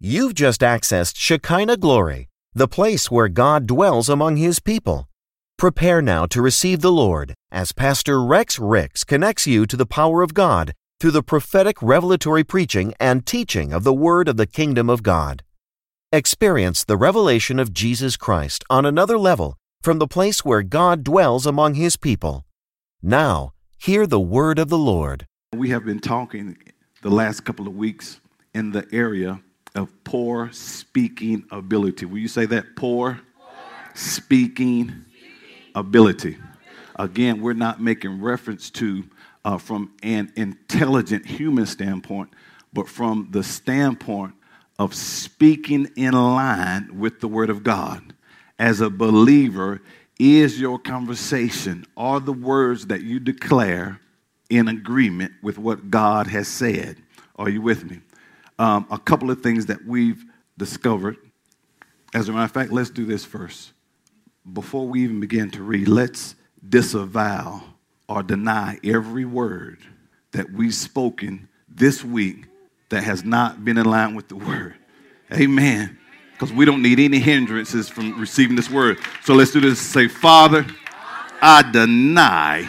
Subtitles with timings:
[0.00, 5.08] You've just accessed Shekinah Glory, the place where God dwells among His people.
[5.56, 10.22] Prepare now to receive the Lord as Pastor Rex Ricks connects you to the power
[10.22, 14.88] of God through the prophetic revelatory preaching and teaching of the Word of the Kingdom
[14.88, 15.42] of God.
[16.12, 21.44] Experience the revelation of Jesus Christ on another level from the place where God dwells
[21.44, 22.44] among His people.
[23.02, 25.26] Now, hear the Word of the Lord.
[25.52, 26.56] We have been talking
[27.02, 28.20] the last couple of weeks
[28.54, 29.40] in the area
[29.78, 32.04] of poor speaking ability.
[32.04, 32.76] Will you say that?
[32.76, 33.20] Poor
[33.94, 35.04] speaking
[35.74, 36.36] ability.
[36.96, 39.04] Again, we're not making reference to
[39.44, 42.30] uh, from an intelligent human standpoint,
[42.72, 44.34] but from the standpoint
[44.78, 48.14] of speaking in line with the Word of God.
[48.58, 49.80] As a believer,
[50.18, 54.00] is your conversation, are the words that you declare
[54.50, 56.96] in agreement with what God has said?
[57.36, 58.00] Are you with me?
[58.58, 60.24] Um, a couple of things that we've
[60.56, 61.16] discovered.
[62.14, 63.72] As a matter of fact, let's do this first.
[64.50, 66.34] Before we even begin to read, let's
[66.66, 67.62] disavow
[68.08, 69.78] or deny every word
[70.32, 72.46] that we've spoken this week
[72.88, 74.74] that has not been in line with the word.
[75.32, 75.98] Amen.
[76.32, 78.98] Because we don't need any hindrances from receiving this word.
[79.24, 79.78] So let's do this.
[79.78, 80.66] Say, Father,
[81.42, 82.68] I deny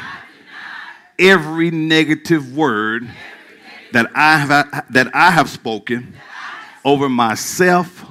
[1.18, 3.10] every negative word
[3.92, 6.16] that I have, that I have spoken
[6.86, 8.06] over myself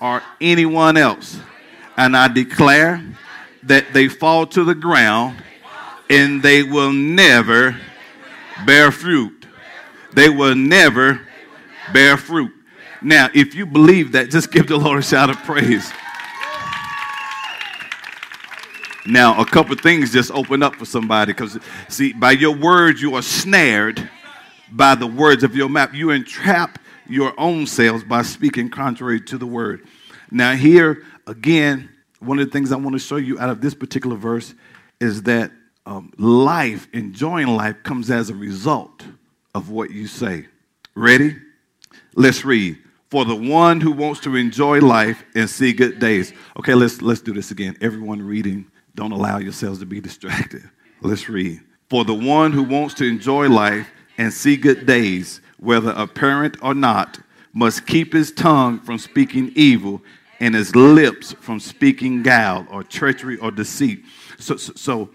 [0.00, 1.38] or anyone else.
[1.96, 3.04] And I declare
[3.64, 5.42] that they fall to the ground
[6.08, 7.76] and they will never
[8.66, 9.46] bear fruit.
[10.12, 11.20] They will never
[11.92, 12.52] bear fruit.
[13.02, 15.90] Now, if you believe that, just give the Lord a shout of praise.
[19.06, 23.14] Now, a couple things just open up for somebody because, see, by your words, you
[23.14, 24.10] are snared
[24.72, 25.94] by the words of your mouth.
[25.94, 29.86] You entrap your own selves by speaking contrary to the word.
[30.30, 31.88] Now, here again,
[32.20, 34.54] one of the things I want to show you out of this particular verse
[35.00, 35.50] is that
[35.86, 39.04] um, life, enjoying life, comes as a result
[39.54, 40.46] of what you say.
[40.94, 41.36] Ready?
[42.14, 42.78] Let's read.
[43.10, 46.32] For the one who wants to enjoy life and see good days.
[46.58, 47.76] Okay, let's let's do this again.
[47.80, 50.62] Everyone reading, don't allow yourselves to be distracted.
[51.00, 51.60] Let's read.
[51.88, 56.74] For the one who wants to enjoy life and see good days, whether apparent or
[56.74, 57.18] not,
[57.54, 60.02] must keep his tongue from speaking evil
[60.40, 64.04] and his lips from speaking guile or treachery or deceit.
[64.38, 65.10] So, so, so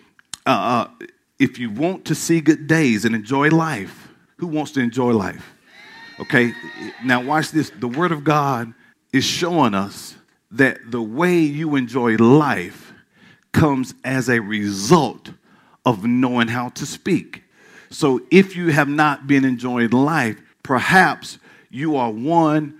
[0.48, 1.06] uh, uh,
[1.38, 5.54] if you want to see good days and enjoy life, who wants to enjoy life?
[6.20, 6.54] Okay,
[7.04, 7.70] now watch this.
[7.70, 8.74] The Word of God
[9.14, 10.16] is showing us
[10.50, 12.92] that the way you enjoy life
[13.52, 15.30] comes as a result
[15.86, 17.44] of knowing how to speak.
[17.96, 21.40] So if you have not been enjoying life, perhaps
[21.70, 22.80] you are one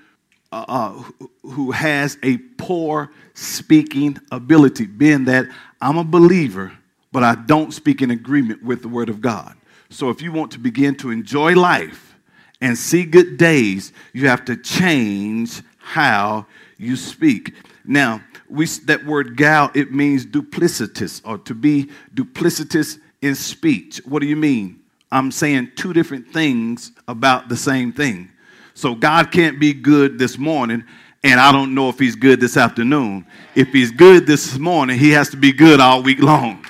[0.52, 1.04] uh, uh
[1.42, 5.46] who has a poor speaking ability, being that
[5.82, 6.74] I'm a believer
[7.16, 9.56] but I don't speak in agreement with the Word of God.
[9.90, 12.14] So if you want to begin to enjoy life
[12.60, 16.46] and see good days, you have to change how
[16.78, 17.54] you speak.
[17.86, 24.02] Now, we, that word gal, it means duplicitous or to be duplicitous in speech.
[24.04, 24.82] What do you mean?
[25.12, 28.32] I'm saying two different things about the same thing.
[28.74, 30.84] So God can't be good this morning
[31.26, 33.26] and I don't know if he's good this afternoon.
[33.56, 36.64] If he's good this morning, he has to be good all week long.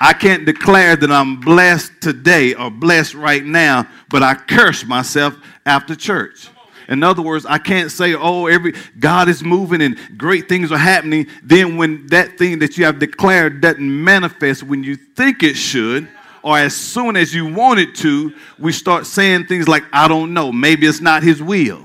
[0.00, 5.36] I can't declare that I'm blessed today or blessed right now, but I curse myself
[5.64, 6.48] after church.
[6.88, 10.78] In other words, I can't say, oh, every God is moving and great things are
[10.78, 11.28] happening.
[11.42, 16.08] Then when that thing that you have declared doesn't manifest when you think it should,
[16.46, 20.32] or as soon as you want it to, we start saying things like, I don't
[20.32, 21.84] know, maybe it's not his will.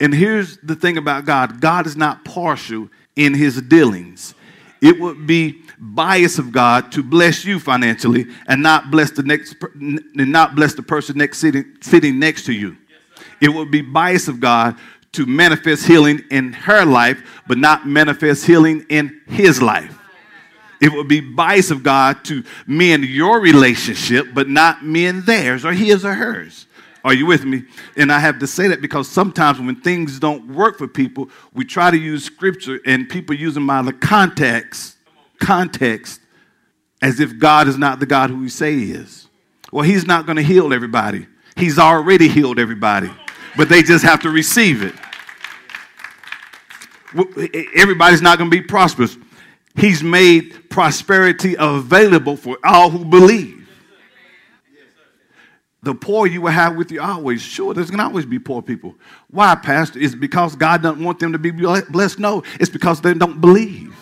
[0.00, 4.34] And here's the thing about God God is not partial in his dealings.
[4.82, 9.54] It would be bias of God to bless you financially and not bless the next
[9.74, 12.76] and not bless the person next sitting, sitting next to you.
[13.40, 14.76] It would be bias of God
[15.12, 20.00] to manifest healing in her life, but not manifest healing in his life.
[20.84, 25.72] It would be bias of God to mend your relationship, but not mend theirs or
[25.72, 26.66] his or hers.
[27.02, 27.62] Are you with me?
[27.96, 31.64] And I have to say that because sometimes when things don't work for people, we
[31.64, 34.98] try to use scripture and people use them out of context
[35.40, 36.20] context
[37.00, 39.26] as if God is not the God who we say he is.
[39.72, 41.26] Well, he's not going to heal everybody.
[41.56, 43.10] He's already healed everybody,
[43.56, 44.94] but they just have to receive it.
[47.74, 49.16] Everybody's not going to be prosperous.
[49.76, 53.68] He's made prosperity available for all who believe.
[55.82, 57.42] The poor you will have with you always.
[57.42, 58.94] Sure, there's going to always be poor people.
[59.30, 59.98] Why, Pastor?
[59.98, 62.18] Is because God doesn't want them to be blessed?
[62.18, 63.94] No, it's because they don't believe.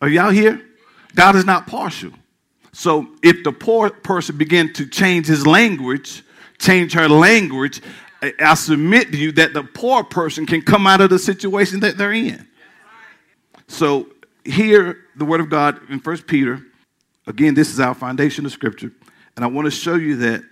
[0.00, 0.64] Are y'all here?
[1.14, 2.12] God is not partial.
[2.72, 6.22] So if the poor person begin to change his language,
[6.58, 7.82] change her language,
[8.40, 11.98] I submit to you that the poor person can come out of the situation that
[11.98, 12.48] they're in.
[13.68, 14.08] So
[14.44, 16.60] here, the word of God in First Peter,
[17.26, 18.92] again, this is our foundation of scripture.
[19.36, 20.42] And I want to show you that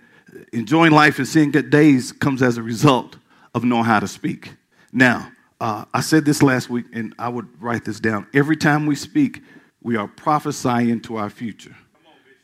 [0.51, 3.17] enjoying life and seeing good days comes as a result
[3.53, 4.53] of knowing how to speak.
[4.91, 5.31] Now,
[5.61, 8.27] uh, I said this last week, and I would write this down.
[8.33, 9.41] Every time we speak,
[9.81, 11.75] we are prophesying to our future.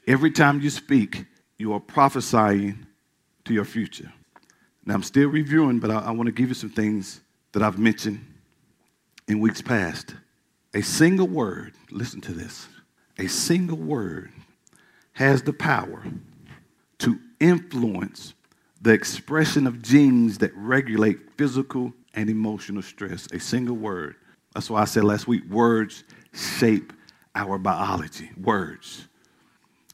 [0.07, 1.25] Every time you speak,
[1.57, 2.85] you are prophesying
[3.45, 4.11] to your future.
[4.85, 7.77] Now, I'm still reviewing, but I, I want to give you some things that I've
[7.77, 8.25] mentioned
[9.27, 10.15] in weeks past.
[10.73, 12.67] A single word, listen to this,
[13.17, 14.31] a single word
[15.13, 16.03] has the power
[16.99, 18.33] to influence
[18.81, 23.27] the expression of genes that regulate physical and emotional stress.
[23.33, 24.15] A single word.
[24.53, 26.93] That's why I said last week words shape
[27.35, 28.31] our biology.
[28.41, 29.07] Words.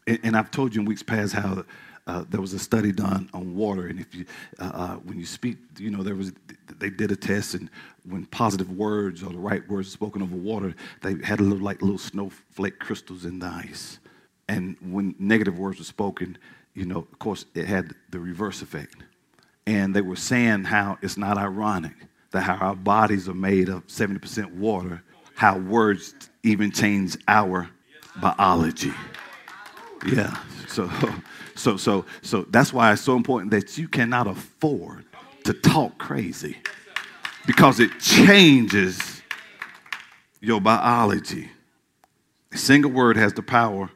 [0.07, 1.66] And, and I've told you in weeks past how
[2.07, 4.25] uh, there was a study done on water, and if you,
[4.60, 6.34] uh, uh, when you speak, you know, there was
[6.78, 7.69] they did a test, and
[8.07, 11.81] when positive words or the right words spoken over water, they had a little like
[11.81, 14.00] little snowflake crystals in the ice,
[14.48, 16.38] and when negative words were spoken,
[16.75, 18.98] you know, of course, it had the reverse effect,
[19.66, 21.96] and they were saying how it's not ironic
[22.30, 25.02] that how our bodies are made of seventy percent water,
[25.34, 26.13] how words
[26.44, 27.68] even change our
[28.22, 28.94] biology.
[30.06, 30.38] Yeah,
[30.68, 30.88] so.
[31.56, 35.06] So, so, so that's why it's so important that you cannot afford
[35.46, 36.57] to talk crazy
[37.46, 39.22] because it changes
[40.42, 41.50] your biology.
[42.52, 43.90] A single word has the power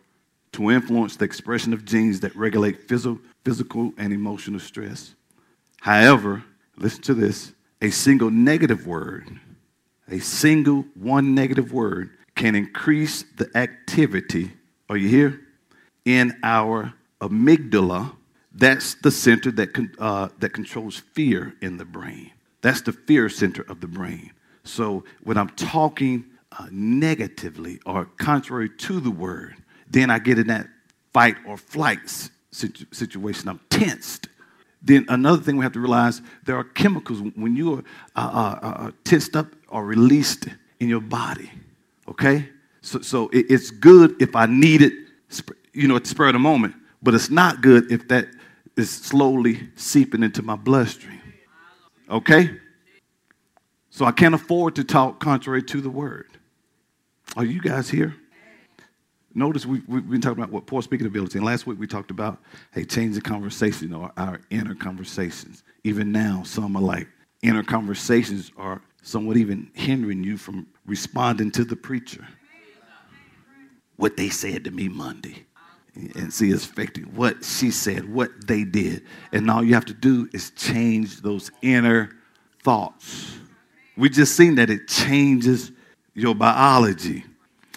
[0.53, 5.15] to influence the expression of genes that regulate physical, physical and emotional stress.
[5.81, 6.43] However,
[6.77, 9.39] listen to this a single negative word,
[10.09, 14.51] a single one negative word can increase the activity,
[14.89, 15.41] are you here?
[16.05, 18.15] In our amygdala,
[18.53, 22.31] that's the center that, con- uh, that controls fear in the brain.
[22.61, 24.31] That's the fear center of the brain.
[24.63, 29.55] So when I'm talking uh, negatively or contrary to the word,
[29.89, 30.67] then I get in that
[31.13, 31.99] fight or flight
[32.51, 33.49] situ- situation.
[33.49, 34.27] I'm tensed.
[34.81, 37.83] Then another thing we have to realize there are chemicals when you are
[38.15, 40.47] uh, uh, uh tensed up or released
[40.79, 41.51] in your body.
[42.07, 42.49] Okay,
[42.81, 44.93] so so it, it's good if I need it,
[45.73, 46.75] you know, at the spur of the moment.
[47.01, 48.27] But it's not good if that
[48.75, 51.21] is slowly seeping into my bloodstream.
[52.09, 52.51] Okay?
[53.89, 56.27] So I can't afford to talk contrary to the word.
[57.35, 58.15] Are you guys here?
[59.35, 61.37] Notice we, have been talking about what poor speaking ability.
[61.37, 62.39] And last week we talked about,
[62.73, 65.63] hey, change the conversation or our inner conversations.
[65.83, 67.07] Even now, some are like
[67.43, 72.27] inner conversations are somewhat even hindering you from responding to the preacher.
[73.97, 75.45] What they said to me Monday
[76.15, 79.03] and see it's affecting what she said, what they did.
[79.31, 82.11] And all you have to do is change those inner
[82.63, 83.37] thoughts.
[83.97, 85.71] We just seen that it changes
[86.13, 87.25] your biology.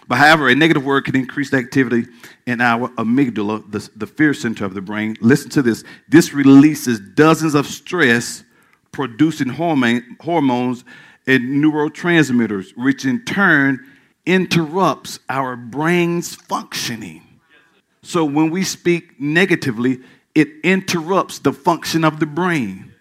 [0.08, 2.06] But however, a negative word can increase the activity
[2.46, 5.16] in our amygdala, the, the fear center of the brain.
[5.20, 5.84] Listen to this.
[6.08, 8.44] This releases dozens of stress
[8.90, 10.84] producing hormone, hormones
[11.26, 13.86] and neurotransmitters, which in turn
[14.26, 17.22] interrupts our brain's functioning.
[18.02, 20.00] So when we speak negatively,
[20.34, 22.92] it interrupts the function of the brain.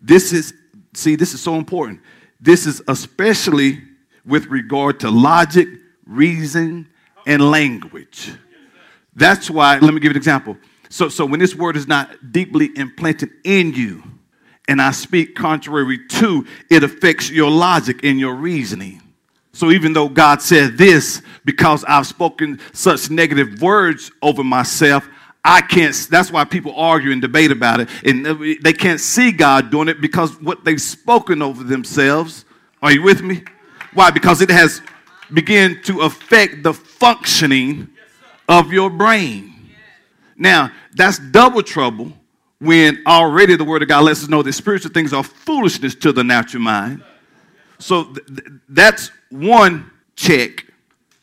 [0.00, 0.54] This is,
[0.94, 2.00] see, this is so important.
[2.40, 3.82] This is especially
[4.24, 5.68] with regard to logic,
[6.06, 6.88] reason,
[7.26, 8.32] and language.
[9.14, 10.56] That's why, let me give you an example.
[10.88, 14.02] So, so when this word is not deeply implanted in you,
[14.68, 19.02] and I speak contrary to, it affects your logic and your reasoning.
[19.58, 25.08] So even though God said this, because I've spoken such negative words over myself,
[25.44, 25.92] I can't.
[26.08, 27.88] That's why people argue and debate about it.
[28.04, 28.24] And
[28.62, 32.44] they can't see God doing it because what they've spoken over themselves.
[32.80, 33.42] Are you with me?
[33.94, 34.12] Why?
[34.12, 34.80] Because it has
[35.34, 37.88] begun to affect the functioning
[38.48, 39.72] of your brain.
[40.36, 42.12] Now, that's double trouble
[42.60, 46.12] when already the Word of God lets us know that spiritual things are foolishness to
[46.12, 47.02] the natural mind.
[47.80, 50.66] So th- that's one check.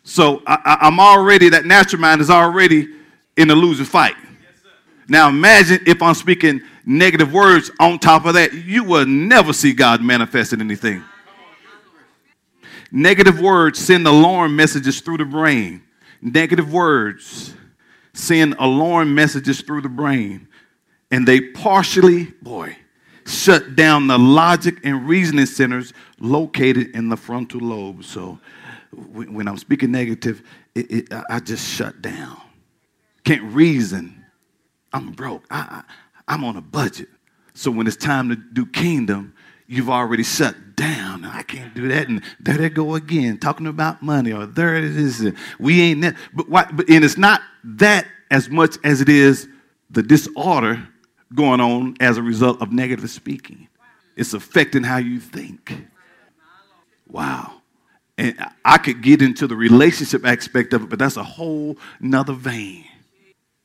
[0.04, 2.88] So I, am already, that natural mind is already
[3.38, 4.16] in a losing fight.
[5.08, 9.74] now imagine if I'm speaking negative words on top of that, you will never see
[9.74, 11.04] God manifest in anything.
[12.92, 15.82] Negative words send alarm messages through the brain.
[16.22, 17.54] Negative words
[18.14, 20.48] send alarm messages through the brain,
[21.12, 22.78] and they partially, boy,
[23.26, 28.04] shut down the logic and reasoning centers located in the frontal lobe.
[28.04, 28.40] So
[28.92, 32.40] when I'm speaking negative, it, it, I just shut down.
[33.24, 34.24] Can't reason.
[34.94, 35.46] I'm broke.
[35.50, 35.84] I,
[36.28, 37.10] I, I'm on a budget.
[37.54, 39.34] So when it's time to do kingdom,
[39.68, 41.26] you've already shut down.
[41.26, 42.08] I can't do that.
[42.08, 45.34] And there they go again, talking about money, or there it is.
[45.60, 46.16] We ain't that.
[46.34, 49.48] But, why, but and it's not that as much as it is
[49.90, 50.88] the disorder
[51.34, 53.68] going on as a result of negative speaking.
[54.16, 55.76] It's affecting how you think.
[57.08, 57.62] Wow.
[58.18, 62.34] And I could get into the relationship aspect of it, but that's a whole nother
[62.34, 62.86] vein.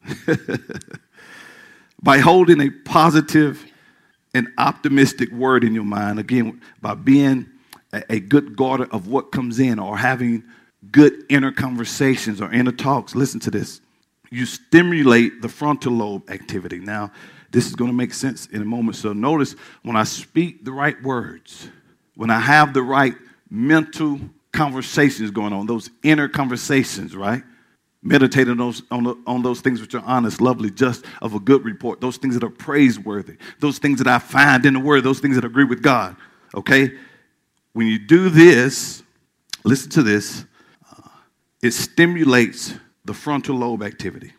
[2.02, 3.64] By holding a positive
[4.34, 7.46] and optimistic word in your mind, again, by being
[7.92, 10.44] a, good guarder of what comes in or having
[10.90, 13.80] good inner conversations or inner talks, listen to this.
[14.30, 16.78] You stimulate the frontal lobe activity.
[16.78, 17.10] Now,
[17.50, 18.96] this is going to make sense in a moment.
[18.96, 21.68] So notice when I speak the right words,
[22.14, 23.14] when I have the right
[23.50, 24.20] mental
[24.52, 27.42] conversations going on, those inner conversations, right?
[28.02, 31.40] Meditating on those, on, the, on those things which are honest, lovely, just of a
[31.40, 35.02] good report, those things that are praiseworthy, those things that I find in the Word,
[35.04, 36.16] those things that agree with God.
[36.54, 36.92] Okay?
[37.72, 39.02] When you do this,
[39.64, 40.44] listen to this,
[40.96, 41.08] uh,
[41.62, 44.32] it stimulates the frontal lobe activity.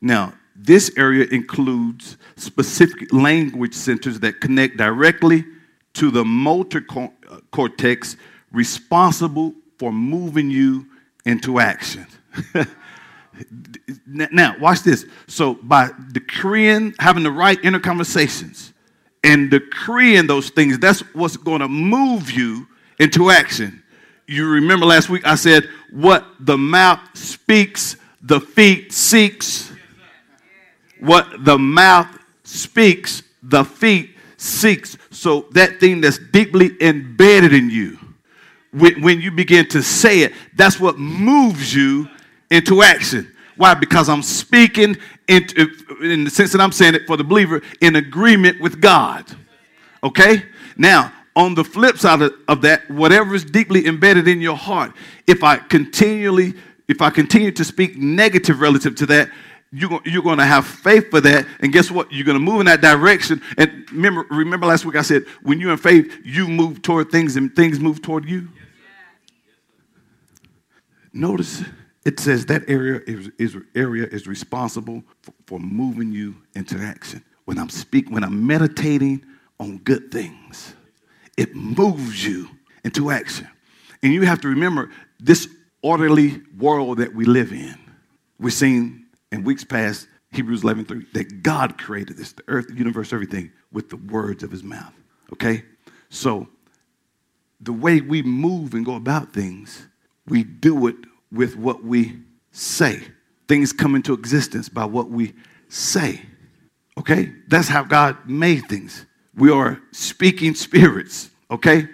[0.00, 0.34] Now,
[0.64, 5.44] this area includes specific language centers that connect directly
[5.94, 7.08] to the motor uh,
[7.50, 8.16] cortex
[8.50, 10.86] responsible for moving you
[11.26, 12.06] into action.
[14.06, 15.06] now, watch this.
[15.26, 18.72] So, by decreeing, having the right inner conversations,
[19.22, 22.66] and decreeing those things, that's what's going to move you
[22.98, 23.82] into action.
[24.26, 29.73] You remember last week I said, What the mouth speaks, the feet seeks.
[31.04, 32.08] What the mouth
[32.44, 34.96] speaks, the feet seeks.
[35.10, 37.98] So, that thing that's deeply embedded in you
[38.74, 42.08] when, you begin to say it, that's what moves you
[42.50, 43.30] into action.
[43.56, 43.74] Why?
[43.74, 44.96] Because I'm speaking
[45.28, 45.46] in,
[46.02, 49.24] in the sense that I'm saying it for the believer in agreement with God.
[50.02, 50.44] Okay?
[50.76, 54.92] Now, on the flip side of, of that, whatever is deeply embedded in your heart,
[55.26, 56.54] if I continually,
[56.88, 59.30] if I continue to speak negative relative to that,
[59.74, 61.46] you're, going to have faith for that.
[61.60, 62.12] And guess what?
[62.12, 63.42] You're going to move in that direction.
[63.58, 67.36] And remember, remember last week I said, when you're in faith, you move toward things
[67.36, 68.48] and things move toward you.
[71.12, 71.62] Notice
[72.04, 77.24] it says that area is, is area is responsible for, for moving you into action.
[77.44, 79.24] When I'm speaking, when I'm meditating
[79.58, 80.74] on good things,
[81.36, 82.48] it moves you
[82.84, 83.48] into action.
[84.02, 85.48] And you have to remember this
[85.82, 87.76] orderly world that we live in.
[88.38, 89.03] We're seeing
[89.34, 93.52] in weeks past Hebrews 11 3 that God created this, the earth, the universe, everything
[93.72, 94.92] with the words of his mouth.
[95.32, 95.64] Okay?
[96.08, 96.48] So
[97.60, 99.86] the way we move and go about things
[100.26, 100.96] we do it
[101.30, 102.18] with what we
[102.52, 103.02] say.
[103.48, 105.34] Things come into existence by what we
[105.68, 106.22] say.
[106.96, 107.32] Okay?
[107.48, 109.04] That's how God made things.
[109.34, 111.88] We are speaking spirits, okay?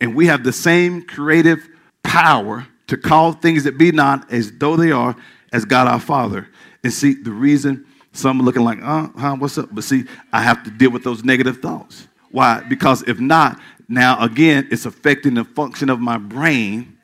[0.00, 1.68] And we have the same creative
[2.02, 5.14] power to call things that be not as though they are
[5.52, 6.48] as God our Father.
[6.82, 9.68] And see, the reason some are looking like, uh, huh, what's up?
[9.72, 12.08] But see, I have to deal with those negative thoughts.
[12.30, 12.62] Why?
[12.68, 16.96] Because if not, now again, it's affecting the function of my brain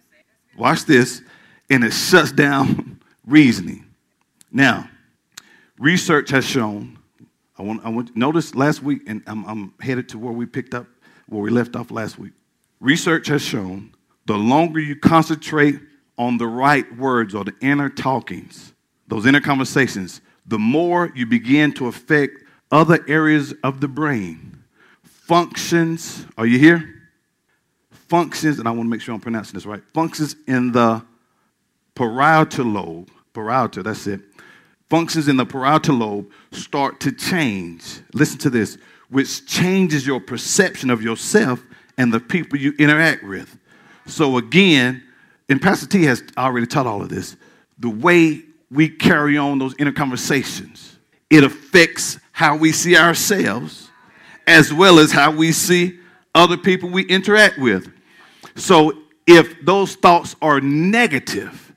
[0.56, 1.22] Watch this,
[1.70, 3.86] and it shuts down reasoning.
[4.50, 4.88] Now,
[5.78, 6.98] research has shown.
[7.58, 10.74] I want, I want notice last week, and I'm, I'm headed to where we picked
[10.74, 10.86] up,
[11.28, 12.32] where we left off last week.
[12.80, 13.94] Research has shown
[14.26, 15.80] the longer you concentrate
[16.18, 18.71] on the right words or the inner talkings,
[19.14, 24.64] those inner conversations, the more you begin to affect other areas of the brain.
[25.04, 27.02] Functions, are you here?
[28.12, 31.02] functions, and I want to make sure I'm pronouncing this right, functions in the
[31.94, 34.20] parietal lobe, parietal, that's it.
[34.90, 38.00] Functions in the parietal lobe start to change.
[38.12, 38.76] Listen to this,
[39.08, 41.64] which changes your perception of yourself
[41.96, 43.58] and the people you interact with.
[44.04, 45.02] So again,
[45.48, 47.34] and Pastor T has already taught all of this,
[47.78, 48.42] the way
[48.72, 50.98] we carry on those inner conversations,
[51.30, 53.90] it affects how we see ourselves
[54.46, 55.98] as well as how we see
[56.34, 57.92] other people we interact with.
[58.56, 61.72] So if those thoughts are negative,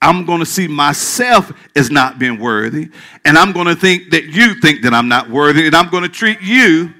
[0.00, 2.90] I'm going to see myself as not being worthy,
[3.24, 6.04] and I'm going to think that you think that I'm not worthy, and I'm going
[6.04, 6.94] to treat you.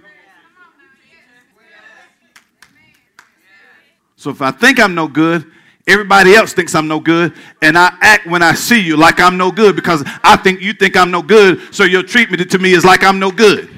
[4.17, 5.51] So if I think I'm no good,
[5.89, 9.39] Everybody else thinks I'm no good, and I act when I see you like I'm
[9.39, 12.75] no good because I think you think I'm no good, so your treatment to me
[12.75, 13.71] is like I'm no good.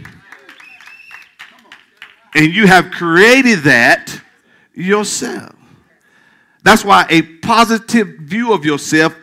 [2.34, 4.20] And you have created that
[4.74, 5.54] yourself.
[6.64, 9.14] That's why a positive view of yourself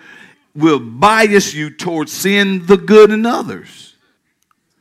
[0.55, 3.95] will bias you towards seeing the good in others.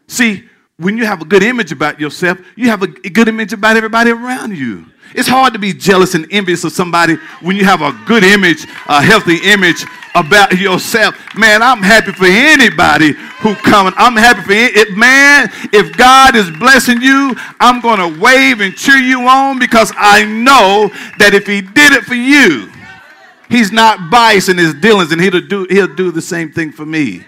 [0.06, 3.76] See, when you have a good image about yourself, you have a good image about
[3.76, 4.86] everybody around you.
[5.14, 8.66] It's hard to be jealous and envious of somebody when you have a good image,
[8.88, 9.84] a healthy image
[10.14, 11.14] about yourself.
[11.36, 13.92] Man, I'm happy for anybody who coming.
[13.96, 14.96] I'm happy for it.
[14.96, 19.92] Man, if God is blessing you, I'm going to wave and cheer you on because
[19.96, 22.70] I know that if he did it for you,
[23.48, 26.86] he's not biased in his dealings and he'll do, he'll do the same thing for
[26.86, 27.24] me.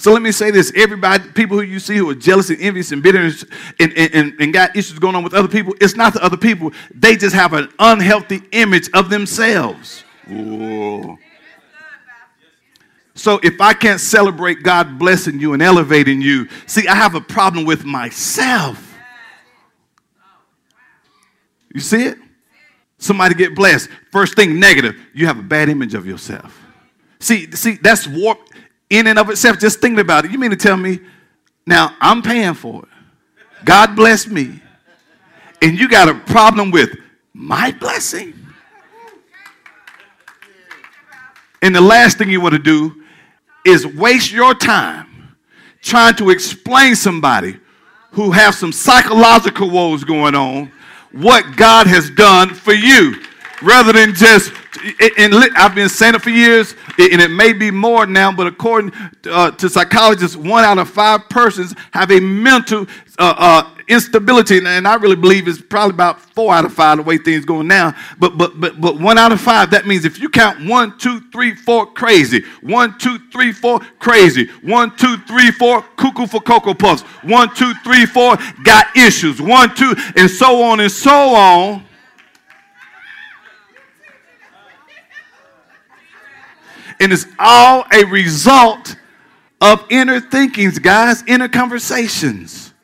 [0.00, 2.90] So let me say this everybody, people who you see who are jealous and envious
[2.90, 3.44] and bitter and,
[3.78, 6.72] and, and, and, got issues going on with other people, it's not the other people.
[6.94, 10.02] They just have an unhealthy image of themselves.
[10.32, 11.18] Ooh.
[13.14, 17.20] So if I can't celebrate God blessing you and elevating you, see, I have a
[17.20, 18.96] problem with myself.
[21.74, 22.16] You see it?
[22.96, 23.90] Somebody get blessed.
[24.10, 26.58] First thing negative, you have a bad image of yourself.
[27.18, 28.49] See, see, that's warp
[28.90, 30.32] in and of itself, just thinking about it.
[30.32, 31.00] You mean to tell me,
[31.66, 32.88] now I'm paying for it.
[33.64, 34.60] God bless me.
[35.62, 36.96] And you got a problem with
[37.32, 38.34] my blessing?
[41.62, 43.04] And the last thing you want to do
[43.64, 45.36] is waste your time
[45.82, 47.58] trying to explain somebody
[48.12, 50.72] who have some psychological woes going on
[51.12, 53.22] what God has done for you
[53.62, 54.52] rather than just
[55.18, 58.92] and I've been saying it for years, and it may be more now, but according
[59.28, 62.86] uh, to psychologists, one out of five persons have a mental
[63.18, 67.02] uh, uh, instability, and I really believe it's probably about four out of five the
[67.02, 67.94] way things going now.
[68.18, 71.20] But but but but one out of five, that means if you count one, two,
[71.32, 76.74] three, four, crazy, one, two, three, four, crazy, one, two, three, four, cuckoo for cocoa
[76.74, 81.84] puffs, one, two, three, four, got issues, one, two, and so on and so on
[87.00, 88.94] And it's all a result
[89.60, 92.74] of inner thinkings, guys, inner conversations.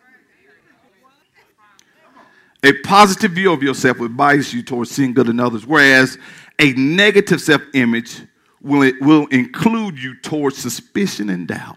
[2.63, 6.19] A positive view of yourself will bias you towards seeing good in others, whereas
[6.59, 8.23] a negative self image
[8.63, 11.77] will, will include you towards suspicion and doubt.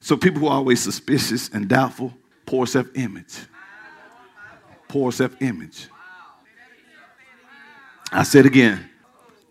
[0.00, 2.12] So, people who are always suspicious and doubtful,
[2.44, 3.38] poor self image.
[4.88, 5.88] Poor self image.
[8.12, 8.88] I said again,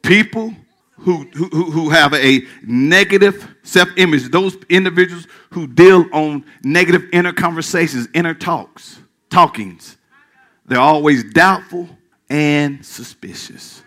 [0.01, 0.53] people
[0.97, 7.33] who, who, who have a negative self image, those individuals who deal on negative inner
[7.33, 9.97] conversations, inner talks, talkings,
[10.65, 11.89] they're always doubtful
[12.29, 13.83] and suspicious.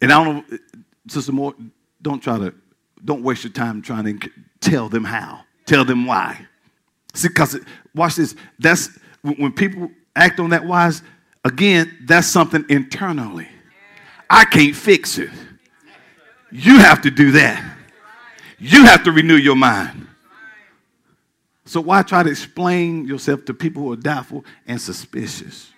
[0.00, 0.58] And I don't know,
[1.08, 1.54] Sister Moore,
[2.00, 2.54] don't try to,
[3.04, 6.46] don't waste your time trying to tell them how, tell them why.
[7.14, 7.58] See, because
[7.94, 8.88] watch this, that's
[9.22, 11.02] when people act on that wise,
[11.44, 13.48] again, that's something internally.
[14.30, 15.30] I can't fix it.
[16.50, 17.76] You have to do that.
[18.58, 20.06] You have to renew your mind.
[21.64, 25.70] So why try to explain yourself to people who are doubtful and suspicious?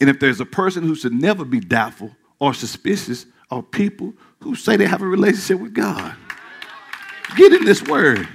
[0.00, 4.54] And if there's a person who should never be doubtful or suspicious, are people who
[4.54, 6.14] say they have a relationship with God.
[7.36, 8.28] Get in this word.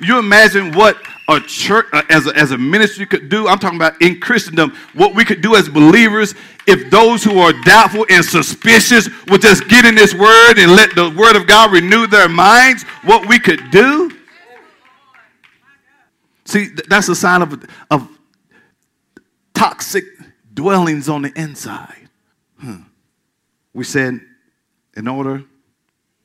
[0.00, 0.96] You imagine what
[1.36, 3.48] a church, uh, as, a, as a ministry could do.
[3.48, 6.34] I'm talking about in Christendom, what we could do as believers
[6.66, 10.94] if those who are doubtful and suspicious would just get in this word and let
[10.94, 14.10] the word of God renew their minds, what we could do.
[16.44, 18.08] See, that's a sign of, of
[19.54, 20.04] toxic
[20.54, 22.08] dwellings on the inside.
[22.60, 22.82] Hmm.
[23.74, 24.20] We said,
[24.96, 25.44] in order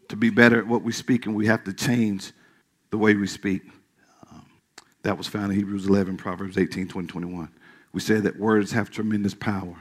[0.09, 2.31] to be better at what we speak, and we have to change
[2.91, 3.63] the way we speak.
[5.03, 7.49] That was found in Hebrews 11, Proverbs 18, 20, 21.
[7.93, 9.75] We said that words have tremendous power.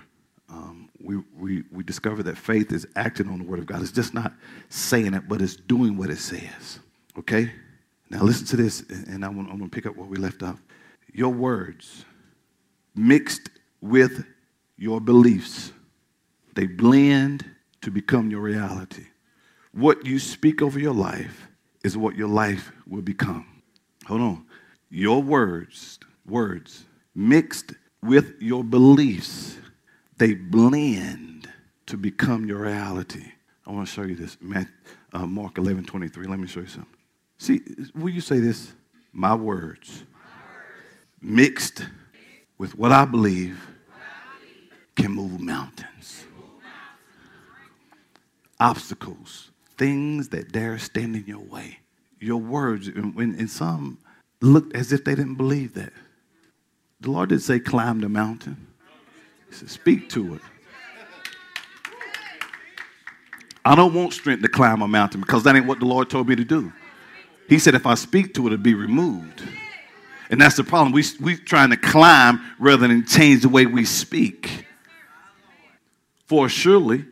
[0.49, 3.83] Um, we, we, we discovered that faith is acting on the word of God.
[3.83, 4.33] It's just not
[4.69, 6.81] saying it, but it's doing what it says.
[7.19, 7.51] Okay?
[8.11, 10.63] Now listen to this, and I'm going to pick up where we left off.
[11.13, 12.05] Your words
[12.95, 13.51] mixed
[13.81, 14.25] with
[14.79, 15.73] your beliefs,
[16.55, 17.45] they blend
[17.83, 19.07] to become your reality.
[19.73, 21.49] What you speak over your life
[21.83, 23.63] is what your life will become.
[24.07, 24.47] Hold on
[24.91, 27.73] your words, words mixed
[28.03, 29.57] with your beliefs,
[30.19, 31.49] they blend
[31.87, 33.33] to become your reality.
[33.67, 34.37] I want to show you this.
[35.13, 36.27] uh, Mark 11, 23.
[36.27, 36.93] Let me show you something.
[37.39, 37.61] See,
[37.95, 38.73] will you say this?
[39.13, 40.05] My words
[41.21, 41.85] mixed
[42.59, 43.59] with what I believe
[44.95, 46.25] can move mountains.
[48.59, 51.79] Obstacles, things that dare stand in your way.
[52.19, 53.99] Your words, and, some
[54.41, 55.93] looked as if they didn't believe that.
[57.01, 58.67] The Lord did say, climb the mountain.
[59.49, 60.41] He said, speak to it.
[63.65, 66.29] I don't want strength to climb a mountain because that ain't what the Lord told
[66.29, 66.73] me to do.
[67.49, 69.43] He said, if I speak to it, it'll be removed.
[70.31, 70.93] And that's the problem.
[70.93, 74.67] We, we're trying to climb rather than change the way we speak.
[76.27, 77.05] For surely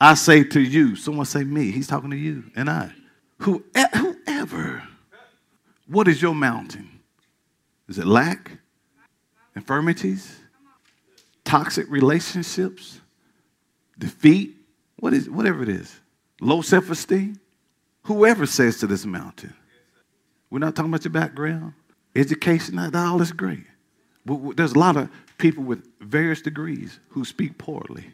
[0.00, 2.92] I say to you, someone say me, he's talking to you and I.
[3.38, 3.64] Who,
[3.94, 4.87] whoever,
[5.88, 7.00] what is your mountain?
[7.88, 8.52] Is it lack?
[9.56, 10.38] Infirmities?
[11.44, 13.00] Toxic relationships?
[13.98, 14.56] Defeat?
[15.00, 15.98] What is whatever it is?
[16.40, 17.40] Low self-esteem?
[18.02, 19.54] Whoever says to this mountain.
[20.50, 21.74] We're not talking about your background.
[22.14, 23.64] Education, that all is great.
[24.24, 28.06] There's a lot of people with various degrees who speak poorly.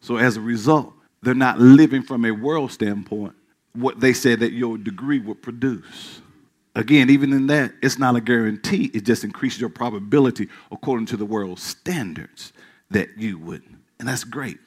[0.00, 3.34] So as a result, they're not living from a world standpoint
[3.74, 6.21] what they said that your degree would produce.
[6.74, 8.90] Again, even in that, it's not a guarantee.
[8.94, 12.52] It just increases your probability according to the world's standards
[12.90, 13.62] that you would.
[13.98, 14.58] And that's great.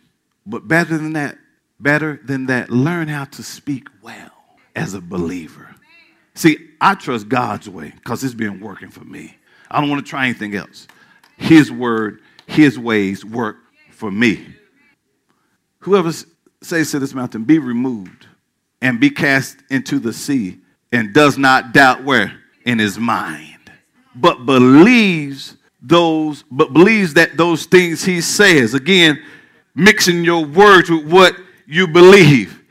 [0.46, 1.38] But better than that,
[1.80, 4.32] better than that, learn how to speak well
[4.76, 5.74] as a believer.
[6.36, 9.38] See, I trust God's way because it's been working for me.
[9.72, 10.88] I don't want to try anything else.
[11.38, 13.58] His word, His ways work
[13.92, 14.46] for me.
[15.80, 16.12] Whoever
[16.62, 18.28] says to this mountain, be removed
[18.82, 20.60] and be cast into the sea,
[20.92, 22.40] and does not doubt where?
[22.66, 23.72] In his mind.
[24.16, 29.22] But believes those, but believes that those things he says, again,
[29.76, 31.36] mixing your words with what
[31.68, 32.64] you believe,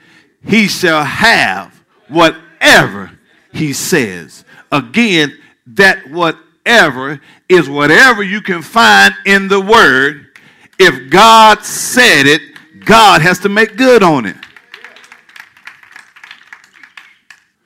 [0.45, 3.11] he shall have whatever
[3.53, 4.45] he says.
[4.73, 10.39] Again, that whatever is whatever you can find in the word.
[10.79, 12.41] If God said it,
[12.85, 14.37] God has to make good on it.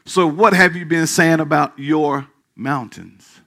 [0.08, 3.42] So, what have you been saying about your mountains?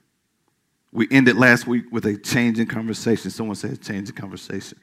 [0.91, 3.31] We ended last week with a change in conversation.
[3.31, 4.77] Someone said change in conversation.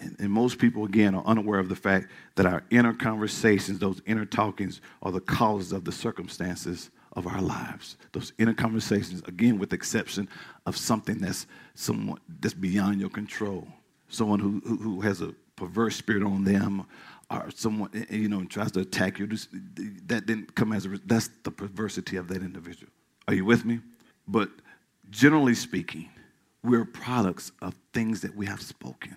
[0.00, 4.02] And, and, most people, again, are unaware of the fact that our inner conversations, those
[4.04, 7.96] inner talkings, are the causes of the circumstances of our lives.
[8.12, 10.28] Those inner conversations, again, with the exception
[10.66, 13.66] of something that's someone that's beyond your control
[14.12, 16.84] someone who, who, who has a perverse spirit on them
[17.32, 19.26] or someone eh, eh, you know tries to attack you
[20.06, 22.92] that didn't come as a that's the perversity of that individual.
[23.28, 23.80] Are you with me?
[24.26, 24.50] But
[25.10, 26.08] generally speaking
[26.62, 29.16] we're products of things that we have spoken.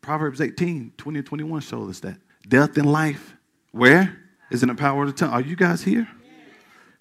[0.00, 2.18] Proverbs 18 20 and 21 show us that.
[2.48, 3.34] Death and life.
[3.70, 4.18] Where?
[4.50, 5.32] Is in the power of the tongue.
[5.32, 6.06] Are you guys here?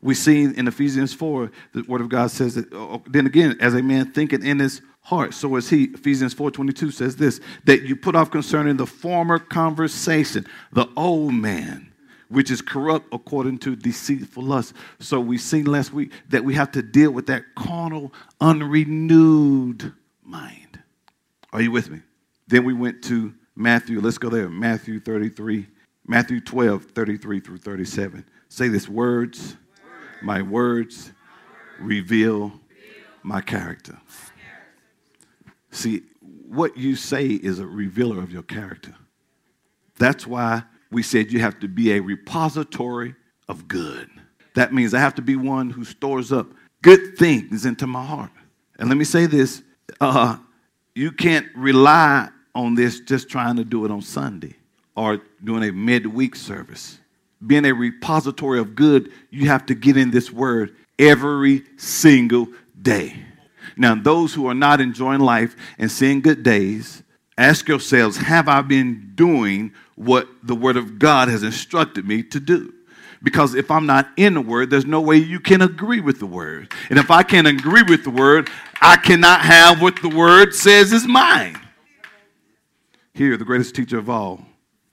[0.01, 3.57] We see in ephesians 4 the word of god says that oh, oh, then again
[3.59, 5.33] as a man thinketh in his heart.
[5.33, 10.45] So as he, Ephesians 4.22 says this, that you put off concerning the former conversation,
[10.71, 11.91] the old man,
[12.29, 14.73] which is corrupt according to deceitful lust.
[14.99, 20.79] So we seen last week that we have to deal with that carnal, unrenewed mind.
[21.51, 21.99] Are you with me?
[22.47, 23.99] Then we went to Matthew.
[23.99, 24.49] Let's go there.
[24.49, 25.67] Matthew 33,
[26.07, 28.25] Matthew 12, 33 through 37.
[28.47, 29.55] Say this words,
[30.21, 31.11] my words
[31.79, 32.53] reveal
[33.23, 33.97] my character.
[35.71, 38.93] See, what you say is a revealer of your character.
[39.97, 43.15] That's why we said you have to be a repository
[43.47, 44.09] of good.
[44.55, 46.47] That means I have to be one who stores up
[46.81, 48.31] good things into my heart.
[48.77, 49.61] And let me say this
[49.99, 50.37] uh,
[50.95, 54.55] you can't rely on this just trying to do it on Sunday
[54.95, 56.99] or doing a midweek service.
[57.45, 62.47] Being a repository of good, you have to get in this word every single
[62.81, 63.15] day.
[63.81, 67.01] Now, those who are not enjoying life and seeing good days,
[67.35, 72.39] ask yourselves Have I been doing what the Word of God has instructed me to
[72.39, 72.75] do?
[73.23, 76.27] Because if I'm not in the Word, there's no way you can agree with the
[76.27, 76.71] Word.
[76.91, 80.93] And if I can't agree with the Word, I cannot have what the Word says
[80.93, 81.59] is mine.
[83.15, 84.45] Here, the greatest teacher of all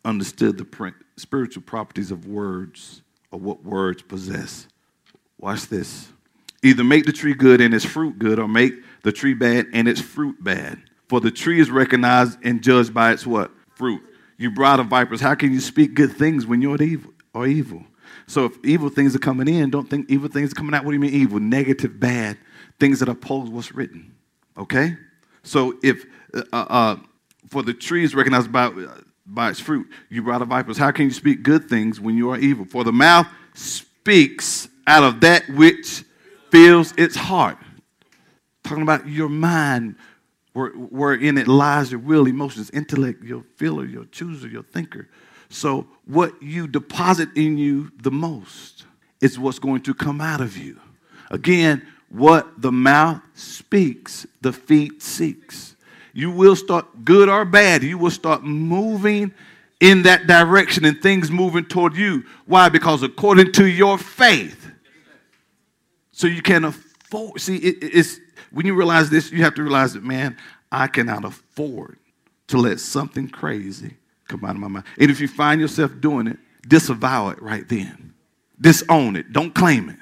[0.02, 4.66] understood the spiritual properties of words or what words possess.
[5.36, 6.08] Watch this.
[6.62, 9.86] Either make the tree good and its fruit good, or make the tree bad and
[9.86, 10.82] its fruit bad.
[11.08, 13.50] For the tree is recognized and judged by its what?
[13.74, 14.02] Fruit.
[14.36, 17.84] You bride of vipers, how can you speak good things when you're evil or evil?
[18.26, 20.84] So if evil things are coming in, don't think evil things are coming out.
[20.84, 21.40] What do you mean evil?
[21.40, 22.36] Negative, bad,
[22.78, 24.14] things that oppose what's written.
[24.56, 24.96] Okay?
[25.42, 26.96] So if uh, uh, uh
[27.48, 28.70] for the tree is recognized by
[29.26, 32.30] by its fruit, you bride of vipers, how can you speak good things when you
[32.30, 32.64] are evil?
[32.64, 36.04] For the mouth speaks out of that which
[36.50, 37.58] fills its heart.
[38.64, 39.96] Talking about your mind
[40.52, 45.08] where, where in it lies your will, emotions, intellect, your feeler, your chooser, your thinker.
[45.50, 48.84] So, what you deposit in you the most
[49.20, 50.78] is what's going to come out of you.
[51.30, 55.76] Again, what the mouth speaks, the feet seeks.
[56.12, 59.32] You will start, good or bad, you will start moving
[59.80, 62.24] in that direction and things moving toward you.
[62.46, 62.68] Why?
[62.68, 64.67] Because according to your faith.
[66.18, 68.18] So you can afford, see, it, it's
[68.50, 70.36] when you realize this, you have to realize that, man,
[70.72, 71.96] I cannot afford
[72.48, 73.94] to let something crazy
[74.26, 74.84] come out of my mind.
[74.98, 78.14] And if you find yourself doing it, disavow it right then.
[78.60, 79.32] Disown it.
[79.32, 79.98] Don't claim it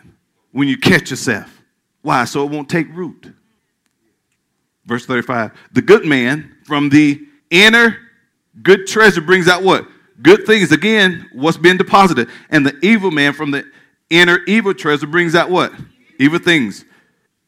[0.53, 1.63] when you catch yourself.
[2.01, 2.25] Why?
[2.25, 3.35] So it won't take root.
[4.87, 7.99] Verse 35 The good man from the inner
[8.63, 9.87] good treasure brings out what?
[10.23, 10.73] Good things.
[10.73, 12.31] Again, what's been deposited.
[12.49, 13.71] And the evil man from the
[14.09, 15.75] inner evil treasure brings out what?
[16.19, 16.85] Evil things.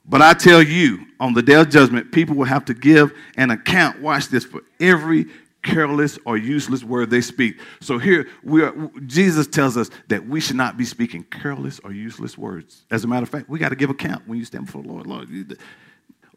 [0.04, 3.50] But I tell you, on the day of judgment, people will have to give an
[3.50, 5.26] account, watch this, for every
[5.62, 7.61] careless or useless word they speak.
[7.81, 8.72] So here we are,
[9.07, 12.85] Jesus tells us that we should not be speaking careless or useless words.
[12.90, 14.88] As a matter of fact, we got to give account when you stand before the
[14.88, 15.07] Lord.
[15.07, 15.59] Lord,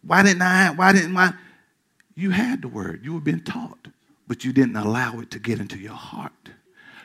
[0.06, 0.72] why didn't I?
[0.72, 1.34] Why didn't I?
[2.16, 3.06] You had the word.
[3.06, 3.88] You were being taught,
[4.28, 6.34] but you didn't allow it to get into your heart.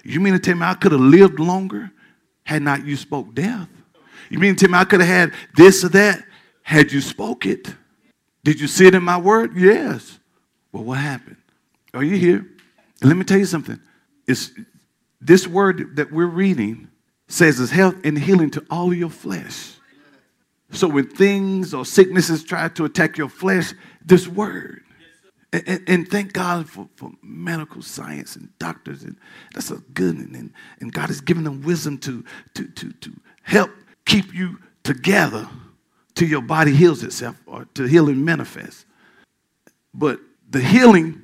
[0.03, 1.91] You mean to tell me I could have lived longer
[2.45, 3.69] had not you spoke death?
[4.31, 6.23] You mean me I could have had this or that
[6.63, 7.75] had you spoke it?
[8.45, 9.57] Did you see it in my word?
[9.57, 10.19] Yes.
[10.73, 11.37] Well, what happened?
[11.95, 12.47] Are you here?
[13.01, 13.81] And let me tell you something.
[14.27, 14.51] It's,
[15.21, 16.89] this word that we're reading
[17.29, 19.73] says it's health and healing to all your flesh.
[20.73, 23.73] So when things or sicknesses try to attack your flesh,
[24.05, 24.83] this word.
[25.53, 29.17] And, and, and, thank God for, for medical science and doctors, and
[29.55, 30.17] that's a good.
[30.17, 33.13] And, and God has given them wisdom to, to, to, to
[33.43, 33.71] help
[34.07, 35.47] keep you together
[36.15, 38.87] till your body heals itself or till healing manifests.
[39.93, 41.21] But the healing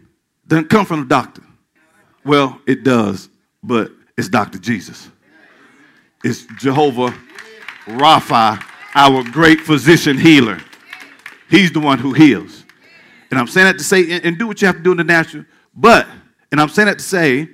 [0.46, 1.42] doesn't come from the doctor.
[2.24, 3.28] Well, it does,
[3.62, 4.58] but it's Dr.
[4.58, 5.08] Jesus.
[6.22, 7.14] It's Jehovah
[7.86, 8.62] Rapha,
[8.94, 10.60] our great physician healer.
[11.48, 12.64] He's the one who heals.
[13.30, 14.98] And I'm saying that to say, and, and do what you have to do in
[14.98, 16.06] the natural, but,
[16.50, 17.48] and I'm saying that to say,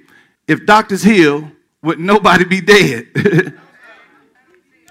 [0.47, 1.51] if doctors heal,
[1.83, 3.07] would nobody be dead?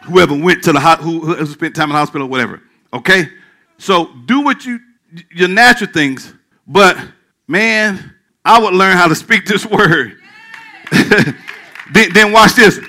[0.07, 2.61] whoever went to the who, who spent time in the hospital whatever.
[2.93, 3.29] Okay?
[3.77, 4.79] So do what you
[5.31, 6.33] your natural things,
[6.65, 6.97] but
[7.47, 10.17] man, I would learn how to speak this word.
[10.91, 12.79] then, then watch this.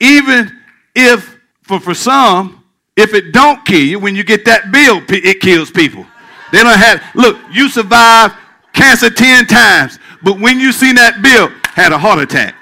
[0.00, 0.60] Even
[0.94, 2.64] if for, for some,
[2.96, 6.06] if it don't kill you, when you get that bill, it kills people.
[6.52, 8.34] They don't have look, you survived
[8.72, 12.54] cancer 10 times, but when you seen that bill, had a heart attack.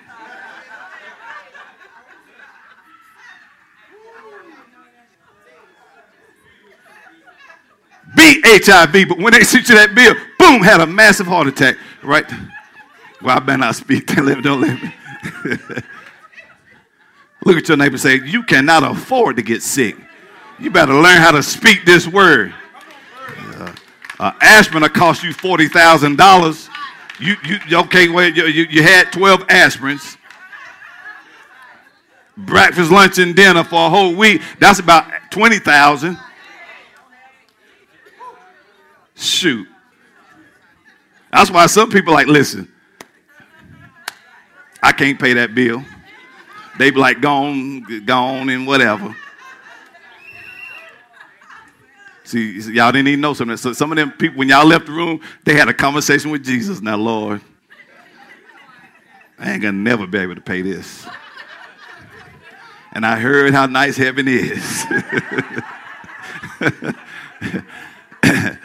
[8.17, 11.77] Beat HIV, but when they sent you that bill, boom, had a massive heart attack,
[12.03, 12.25] right?
[13.23, 14.07] Well, I better not speak.
[14.15, 14.95] Don't let me.
[17.45, 19.97] Look at your neighbor say, You cannot afford to get sick.
[20.59, 22.55] You better learn how to speak this word.
[23.57, 23.75] Uh,
[24.19, 26.69] uh, aspirin will cost you $40,000.
[27.19, 30.17] You, you, okay, well, you, you, you had 12 aspirins.
[32.37, 34.43] Breakfast, lunch, and dinner for a whole week.
[34.59, 36.17] That's about 20000
[39.23, 39.69] Shoot.
[41.31, 42.71] That's why some people like, listen,
[44.83, 45.85] I can't pay that bill.
[46.77, 49.15] They be like, gone, gone, and whatever.
[52.25, 53.57] See, y'all didn't even know something.
[53.59, 56.45] So some of them people, when y'all left the room, they had a conversation with
[56.45, 56.81] Jesus.
[56.81, 57.41] Now, Lord,
[59.39, 61.07] I ain't gonna never be able to pay this.
[62.93, 64.85] And I heard how nice heaven is.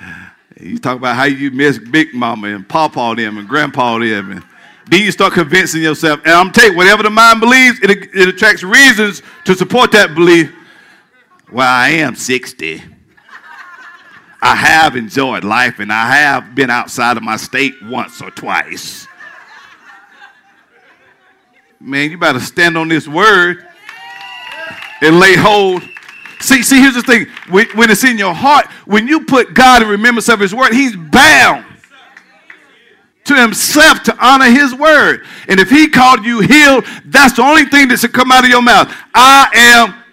[0.60, 4.32] You talk about how you miss Big Mama and Papa them and Grandpa them.
[4.32, 4.44] And
[4.88, 6.22] then you start convincing yourself.
[6.26, 10.16] And I'm telling you, whatever the mind believes, it, it attracts reasons to support that
[10.16, 10.54] belief.
[11.52, 12.84] Well, I am 60.
[14.42, 19.08] I have enjoyed life and I have been outside of my state once or twice.
[21.80, 23.66] Man, you better stand on this word
[25.02, 25.84] and lay hold
[26.40, 27.28] See, see, here's the thing.
[27.50, 30.74] When, when it's in your heart, when you put God in remembrance of his word,
[30.74, 31.66] he's bound
[33.26, 35.26] to himself to honor his word.
[35.48, 38.50] And if he called you healed, that's the only thing that should come out of
[38.50, 38.94] your mouth.
[39.14, 40.04] I am.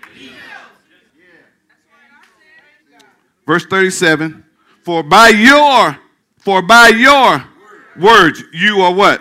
[3.46, 4.44] Verse 37
[4.82, 5.98] For by your,
[6.38, 7.44] for by your
[8.00, 9.20] words, you are what?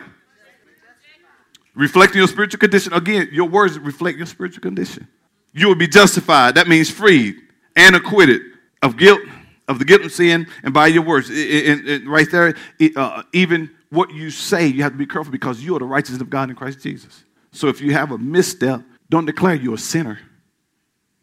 [1.75, 2.93] Reflecting your spiritual condition.
[2.93, 5.07] Again, your words reflect your spiritual condition
[5.53, 6.55] you will be justified.
[6.55, 7.35] That means freed
[7.75, 8.41] and acquitted
[8.81, 9.21] of guilt,
[9.67, 11.29] of the guilt of sin and by your words.
[11.29, 12.55] And, and right there,
[12.95, 16.21] uh, even what you say, you have to be careful because you are the righteousness
[16.21, 17.23] of God in Christ Jesus.
[17.51, 20.19] So if you have a misstep, don't declare you're a sinner.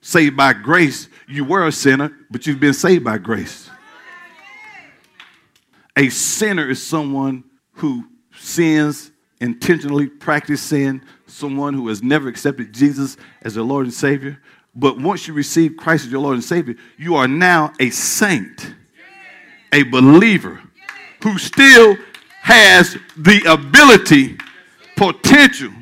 [0.00, 3.68] Saved by grace, you were a sinner, but you've been saved by grace.
[5.96, 13.16] A sinner is someone who sins, intentionally practice sin, someone who has never accepted Jesus
[13.42, 14.40] as their Lord and Savior.
[14.74, 18.74] But once you receive Christ as your Lord and Savior, you are now a saint,
[19.72, 20.60] a believer
[21.22, 21.96] who still
[22.40, 24.38] has the ability,
[24.96, 25.72] potential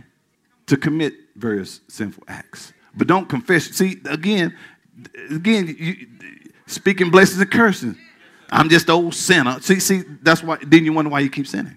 [0.66, 2.72] to commit various sinful acts.
[2.94, 3.64] But don't confess.
[3.66, 4.56] See, again,
[5.30, 6.08] again, you,
[6.66, 7.96] speaking blessings and cursing.
[8.50, 9.60] I'm just old sinner.
[9.60, 10.58] See, see, that's why.
[10.66, 11.76] Then you wonder why you keep sinning.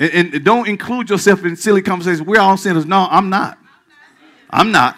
[0.00, 2.22] And, and don't include yourself in silly conversations.
[2.22, 2.86] We're all sinners.
[2.86, 3.58] No, I'm not.
[4.48, 4.96] I'm not.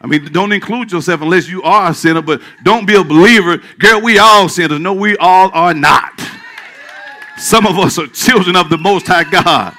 [0.00, 3.58] I mean, don't include yourself unless you are a sinner, but don't be a believer.
[3.78, 4.78] Girl, we all sinners.
[4.78, 6.12] No, we all are not.
[7.38, 9.74] Some of us are children of the Most High God.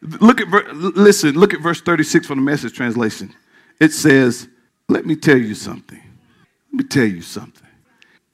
[0.00, 3.34] Look at listen, look at verse 36 from the message translation.
[3.80, 4.48] It says,
[4.88, 6.02] Let me tell you something.
[6.72, 7.65] Let me tell you something.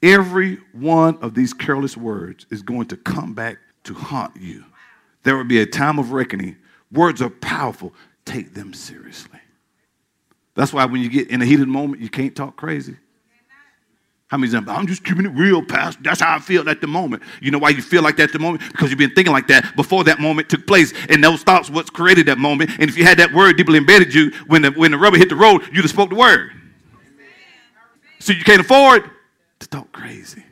[0.03, 4.65] Every one of these careless words is going to come back to haunt you.
[5.23, 6.57] There will be a time of reckoning.
[6.91, 7.95] Words are powerful.
[8.25, 9.39] Take them seriously.
[10.55, 12.97] That's why when you get in a heated moment, you can't talk crazy.
[14.27, 14.67] How many times?
[14.69, 16.03] I'm just keeping it real, Pastor.
[16.03, 17.23] That's how I feel at the moment.
[17.41, 18.63] You know why you feel like that at the moment?
[18.73, 20.93] Because you've been thinking like that before that moment took place.
[21.11, 22.71] And those thoughts what's created that moment.
[22.79, 25.29] And if you had that word deeply embedded you, when the, when the rubber hit
[25.29, 26.51] the road, you'd have spoke the word.
[28.21, 29.11] So you can't afford
[29.73, 30.45] talk crazy.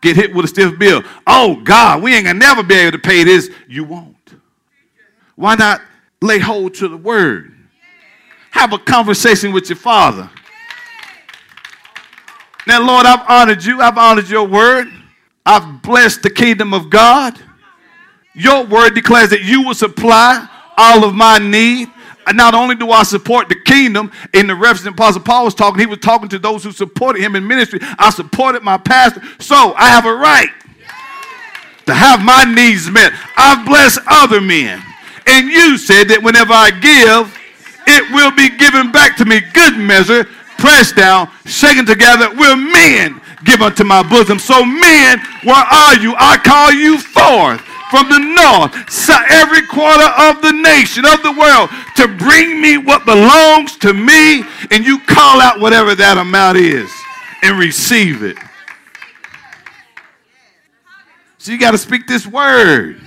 [0.00, 1.02] Get hit with a stiff bill.
[1.26, 3.50] Oh, God, we ain't going to never be able to pay this.
[3.68, 4.16] You won't.
[5.34, 5.80] Why not
[6.20, 7.52] lay hold to the word?
[8.50, 10.30] Have a conversation with your father.
[12.66, 13.80] Now, Lord, I've honored you.
[13.80, 14.88] I've honored your word.
[15.44, 17.38] I've blessed the kingdom of God.
[18.34, 21.88] Your word declares that you will supply all of my need
[22.32, 25.86] not only do I support the kingdom, in the reference Apostle Paul was talking, he
[25.86, 27.80] was talking to those who supported him in ministry.
[27.98, 30.48] I supported my pastor, so I have a right
[31.86, 33.12] to have my needs met.
[33.36, 34.82] I've blessed other men.
[35.26, 37.36] And you said that whenever I give,
[37.86, 39.40] it will be given back to me.
[39.52, 40.24] Good measure,
[40.58, 44.38] pressed down, shaken together, will men give unto my bosom.
[44.38, 46.14] So, men, where are you?
[46.16, 47.60] I call you forth
[47.94, 48.74] from the north,
[49.30, 54.42] every quarter of the nation, of the world, to bring me what belongs to me,
[54.72, 56.90] and you call out whatever that amount is
[57.44, 58.36] and receive it.
[61.38, 63.00] So you got to speak this word.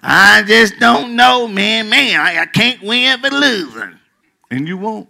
[0.00, 1.88] I just don't know, man.
[1.88, 3.98] Man, I, I can't win but losing.
[4.52, 5.08] And you won't.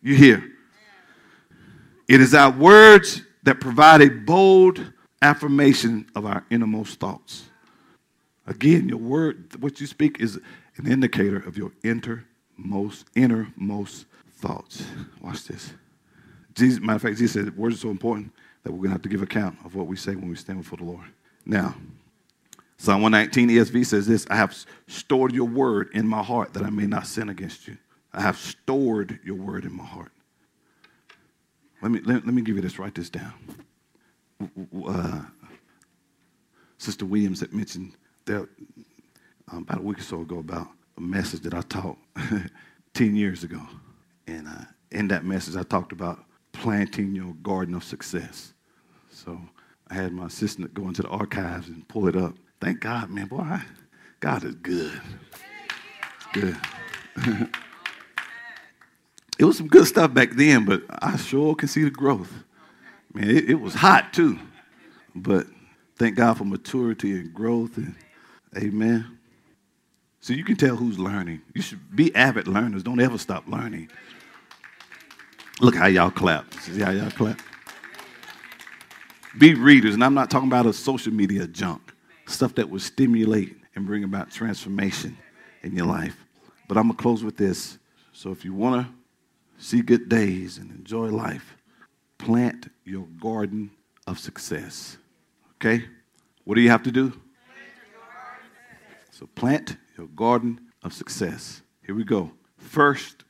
[0.00, 0.50] You hear?
[2.08, 4.93] It is our words that provide a bold
[5.24, 7.46] affirmation of our innermost thoughts.
[8.46, 10.38] Again, your word, what you speak, is
[10.76, 14.84] an indicator of your innermost, innermost thoughts.
[15.22, 15.72] Watch this.
[16.54, 18.32] Jesus, matter of fact, Jesus said words are so important
[18.62, 20.62] that we're going to have to give account of what we say when we stand
[20.62, 21.06] before the Lord.
[21.46, 21.74] Now,
[22.76, 24.54] Psalm 119 ESV says this I have
[24.86, 27.78] stored your word in my heart that I may not sin against you.
[28.12, 30.12] I have stored your word in my heart.
[31.80, 33.32] Let me, let, let me give you this, write this down
[34.86, 35.20] uh,
[36.78, 37.92] Sister Williams had mentioned
[38.26, 38.48] that
[39.50, 41.98] um, about a week or so ago about a message that I taught
[42.94, 43.60] 10 years ago.
[44.26, 48.52] And uh, in that message, I talked about planting your garden of success.
[49.10, 49.40] So
[49.88, 52.34] I had my assistant go into the archives and pull it up.
[52.60, 53.62] Thank God, man, boy, I,
[54.20, 55.00] God is good.
[56.32, 56.56] Good.
[59.38, 62.32] it was some good stuff back then, but I sure can see the growth.
[63.14, 64.38] Man, it, it was hot too.
[65.14, 65.46] But
[65.96, 67.94] thank God for maturity and growth and
[68.56, 69.18] amen.
[70.20, 71.42] So you can tell who's learning.
[71.54, 72.82] You should be avid learners.
[72.82, 73.90] Don't ever stop learning.
[75.60, 76.52] Look how y'all clap.
[76.54, 77.40] See how y'all clap?
[79.38, 81.92] Be readers, and I'm not talking about a social media junk,
[82.26, 85.16] stuff that will stimulate and bring about transformation
[85.62, 86.16] in your life.
[86.68, 87.78] But I'm gonna close with this.
[88.12, 88.88] So if you wanna
[89.58, 91.56] see good days and enjoy life,
[92.18, 93.70] plant your garden
[94.06, 94.96] of success.
[95.56, 95.84] Okay?
[96.44, 97.12] What do you have to do?
[99.10, 101.62] So plant your garden of success.
[101.86, 102.32] Here we go.
[102.58, 103.24] First,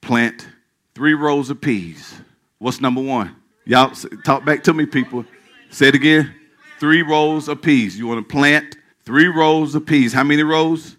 [0.00, 0.48] plant
[0.94, 2.20] three rows of peas.
[2.58, 3.36] What's number one?
[3.64, 3.92] Y'all
[4.24, 5.24] talk back to me, people.
[5.70, 6.34] Say it again.
[6.80, 7.98] Three rows of peas.
[7.98, 10.12] You want to plant three rows of peas.
[10.12, 10.96] How many rows?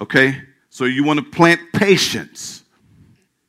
[0.00, 0.42] Okay.
[0.70, 2.64] So you want to plant patience.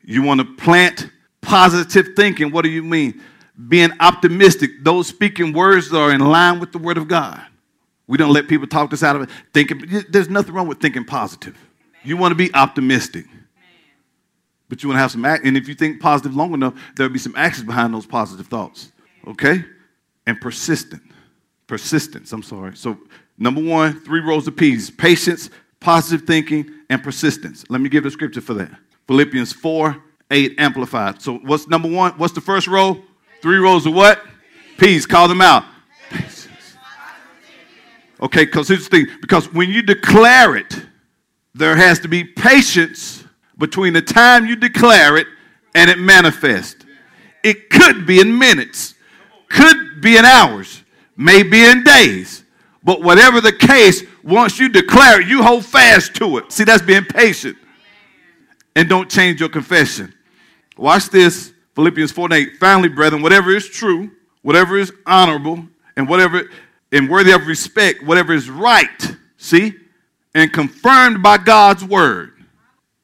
[0.04, 1.10] You want to plant
[1.42, 2.52] positive thinking.
[2.52, 3.22] What do you mean?
[3.68, 4.84] Being optimistic.
[4.84, 7.42] Those speaking words are in line with the Word of God.
[8.08, 9.30] We don't let people talk us out of it.
[9.54, 11.58] Thinking, there's nothing wrong with thinking positive.
[12.04, 13.26] You want to be optimistic.
[14.68, 17.12] But you want to have some, act, and if you think positive long enough, there'll
[17.12, 18.92] be some actions behind those positive thoughts.
[19.28, 19.64] Okay?
[20.26, 21.02] And persistent.
[21.68, 22.76] Persistence, I'm sorry.
[22.76, 22.98] So,
[23.38, 27.66] number one, three rows of P's patience, positive thinking, and persistence.
[27.70, 28.72] Let me give the scripture for that.
[29.08, 31.22] Philippians 4 8 amplified.
[31.22, 32.14] So, what's number one?
[32.14, 33.02] What's the first row?
[33.42, 34.22] Three rows of what?
[34.78, 35.06] P's.
[35.06, 35.66] Call them out.
[38.22, 40.86] Okay, because here's the thing because when you declare it,
[41.56, 43.24] there has to be patience
[43.58, 45.28] between the time you declare it
[45.74, 46.86] and it manifests.
[47.44, 48.94] It could be in minutes,
[49.50, 50.84] could be in hours,
[51.18, 52.44] maybe in days.
[52.84, 56.52] But whatever the case, once you declare it, you hold fast to it.
[56.52, 57.58] See, that's being patient.
[58.76, 60.14] And don't change your confession.
[60.82, 62.58] Watch this Philippians 4 8.
[62.60, 64.10] Finally, brethren, whatever is true,
[64.42, 65.64] whatever is honorable,
[65.96, 66.50] and whatever
[66.92, 69.74] and worthy of respect, whatever is right, see,
[70.34, 72.34] and confirmed by God's word.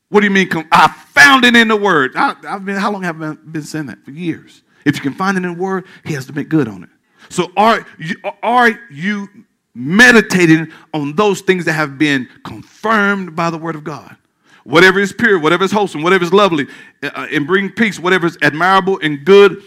[0.09, 0.49] What do you mean?
[0.71, 2.15] I found it in the Word.
[2.15, 4.03] I, have been, how long have I been saying that?
[4.03, 4.63] For years.
[4.85, 6.89] If you can find it in the Word, He has to make good on it.
[7.29, 9.27] So are you, are you
[9.75, 14.15] meditating on those things that have been confirmed by the Word of God?
[14.67, 16.67] Whatever is pure, whatever is wholesome, whatever is lovely,
[17.01, 19.63] uh, and bring peace, whatever is admirable and good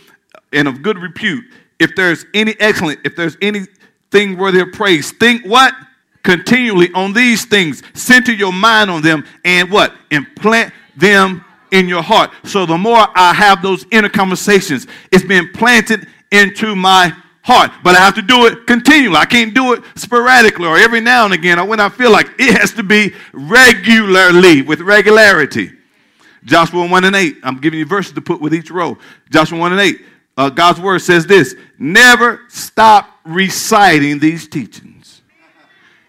[0.53, 1.45] and of good repute.
[1.79, 5.75] If there's any excellent, if there's anything worthy of praise, think what?
[6.23, 7.83] continually on these things.
[7.95, 9.95] Center your mind on them and what?
[10.11, 12.31] Implant them in your heart.
[12.45, 17.13] So the more I have those inner conversations, it's being planted into my
[17.43, 17.71] heart.
[17.83, 19.17] But I have to do it continually.
[19.17, 22.29] I can't do it sporadically or every now and again or when I feel like
[22.39, 25.73] it has to be regularly, with regularity.
[26.45, 27.37] Joshua 1 and 8.
[27.43, 28.97] I'm giving you verses to put with each row.
[29.31, 30.01] Joshua 1 and 8.
[30.37, 35.23] Uh, God's word says this Never stop reciting these teachings.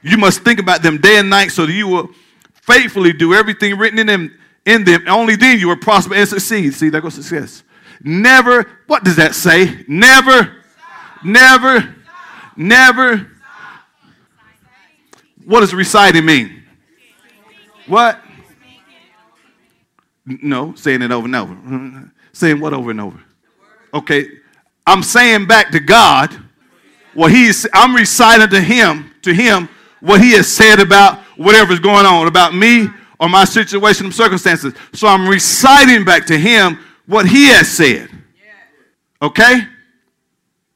[0.02, 2.10] You must think about them day and night so that you will
[2.54, 4.38] faithfully do everything written in them.
[4.64, 6.76] In them, only then you will prosper and succeed.
[6.76, 7.64] See, that goes success.
[8.04, 9.84] Never, what does that say?
[9.88, 10.61] Never,
[11.24, 11.96] never,
[12.56, 13.28] never.
[15.46, 16.64] What does reciting mean?
[17.88, 18.20] What?
[20.26, 22.12] No, saying it over and over.
[22.34, 23.20] saying what over and over?
[23.94, 24.28] Okay,
[24.86, 26.38] I'm saying back to God
[27.14, 27.68] what He's.
[27.74, 29.68] I'm reciting to Him, to Him
[30.02, 32.88] what he has said about whatever's going on, about me
[33.20, 34.74] or my situation and circumstances.
[34.94, 38.10] So I'm reciting back to him what he has said.
[39.22, 39.62] Okay?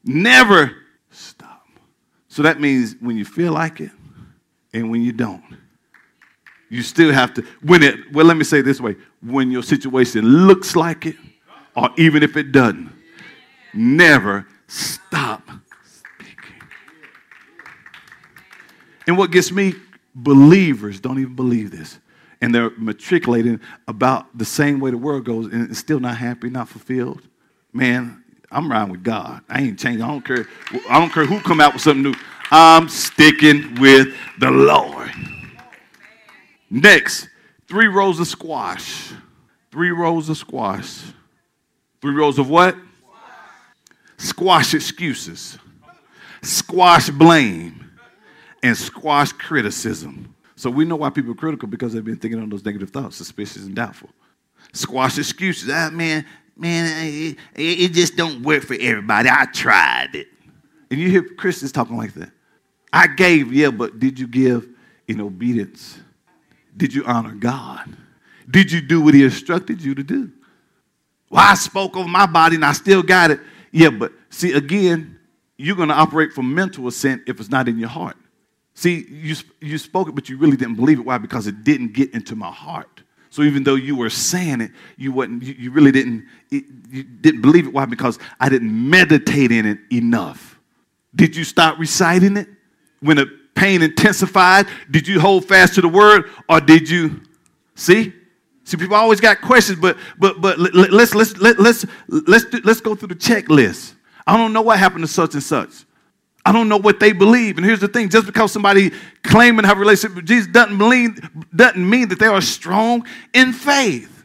[0.06, 0.72] Never
[1.10, 1.66] stop.
[2.28, 3.90] So that means when you feel like it
[4.72, 5.42] and when you don't.
[6.68, 10.24] You still have to, when it, well, let me say this way when your situation
[10.46, 11.16] looks like it,
[11.74, 12.92] or even if it doesn't,
[13.74, 15.48] never stop
[15.84, 16.68] speaking.
[19.06, 19.74] And what gets me,
[20.14, 21.98] believers don't even believe this.
[22.40, 26.68] And they're matriculating about the same way the world goes and still not happy, not
[26.68, 27.22] fulfilled.
[27.72, 29.42] Man, I'm riding with God.
[29.48, 30.02] I ain't changing.
[30.02, 30.46] I don't care.
[30.88, 32.14] I don't care who come out with something new.
[32.50, 35.10] I'm sticking with the Lord.
[36.70, 37.28] Next,
[37.66, 39.12] three rows of squash.
[39.70, 41.02] Three rows of squash.
[42.00, 42.76] Three rows of what?
[44.16, 45.58] Squash excuses.
[46.42, 47.90] Squash blame
[48.62, 50.34] and squash criticism.
[50.54, 53.16] So we know why people are critical because they've been thinking on those negative thoughts,
[53.16, 54.08] suspicious and doubtful.
[54.72, 55.68] Squash excuses.
[55.70, 56.24] Ah, man,
[56.56, 59.28] man, it, it just don't work for everybody.
[59.30, 60.28] I tried it.
[60.90, 62.30] And you hear Christians talking like that.
[62.92, 64.68] I gave, yeah, but did you give
[65.08, 65.98] in obedience?
[66.76, 67.96] Did you honor God?
[68.48, 70.30] Did you do what He instructed you to do?
[71.28, 73.40] Well, I spoke over my body and I still got it.
[73.72, 75.18] Yeah, but see, again,
[75.56, 78.16] you're going to operate from mental assent if it's not in your heart.
[78.74, 81.06] See, you, you spoke it, but you really didn't believe it.
[81.06, 81.18] Why?
[81.18, 83.02] Because it didn't get into my heart.
[83.36, 85.42] So even though you were saying it, you wasn't.
[85.42, 86.24] You, you really didn't.
[86.50, 87.72] It, you didn't believe it.
[87.74, 87.84] Why?
[87.84, 90.58] Because I didn't meditate in it enough.
[91.14, 92.48] Did you stop reciting it
[93.00, 94.68] when the pain intensified?
[94.90, 97.20] Did you hold fast to the word, or did you
[97.74, 98.14] see?
[98.64, 102.94] See, people always got questions, but but but let's let's let's let's let's let's go
[102.94, 103.96] through the checklist.
[104.26, 105.84] I don't know what happened to such and such.
[106.46, 107.56] I don't know what they believe.
[107.56, 108.92] And here's the thing just because somebody
[109.24, 111.18] claiming to have a relationship with Jesus doesn't, believe,
[111.54, 114.22] doesn't mean that they are strong in faith.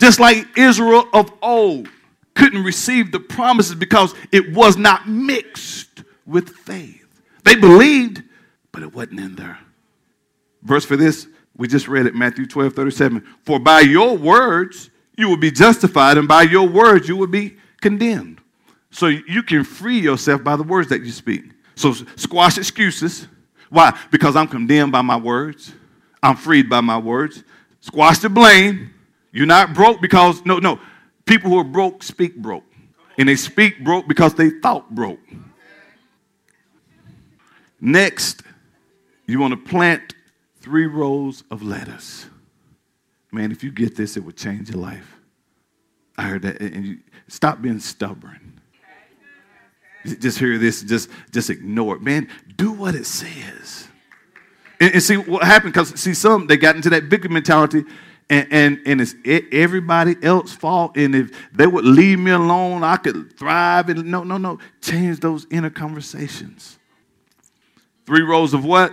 [0.00, 1.90] Just like Israel of old
[2.32, 7.06] couldn't receive the promises because it was not mixed with faith.
[7.44, 8.22] They believed,
[8.72, 9.58] but it wasn't in there.
[10.62, 13.26] Verse for this We just read it, Matthew 12, 37.
[13.42, 14.88] For by your words
[15.18, 18.40] you will be justified, and by your words you will be condemned.
[18.90, 21.44] So you can free yourself by the words that you speak.
[21.74, 23.26] So squash excuses.
[23.68, 23.98] Why?
[24.10, 25.72] Because I'm condemned by my words.
[26.22, 27.44] I'm freed by my words.
[27.80, 28.90] Squash the blame.
[29.32, 30.80] You're not broke because, no, no.
[31.26, 32.64] People who are broke speak broke.
[33.18, 35.20] And they speak broke because they thought broke.
[37.80, 38.42] Next,
[39.26, 40.14] you want to plant
[40.60, 42.26] three rows of lettuce.
[43.30, 45.16] Man, if you get this, it would change your life.
[46.16, 46.60] I heard that.
[46.60, 48.45] And you, stop being stubborn.
[50.06, 52.02] Just hear this, just, just ignore it.
[52.02, 53.88] Man, do what it says.
[54.80, 57.84] And, and see what happened, because see, some they got into that victim mentality,
[58.28, 59.14] and, and, and it's
[59.52, 60.96] everybody else's fault.
[60.96, 63.88] And if they would leave me alone, I could thrive.
[63.88, 64.58] And no, no, no.
[64.80, 66.78] Change those inner conversations.
[68.04, 68.92] Three rows of what?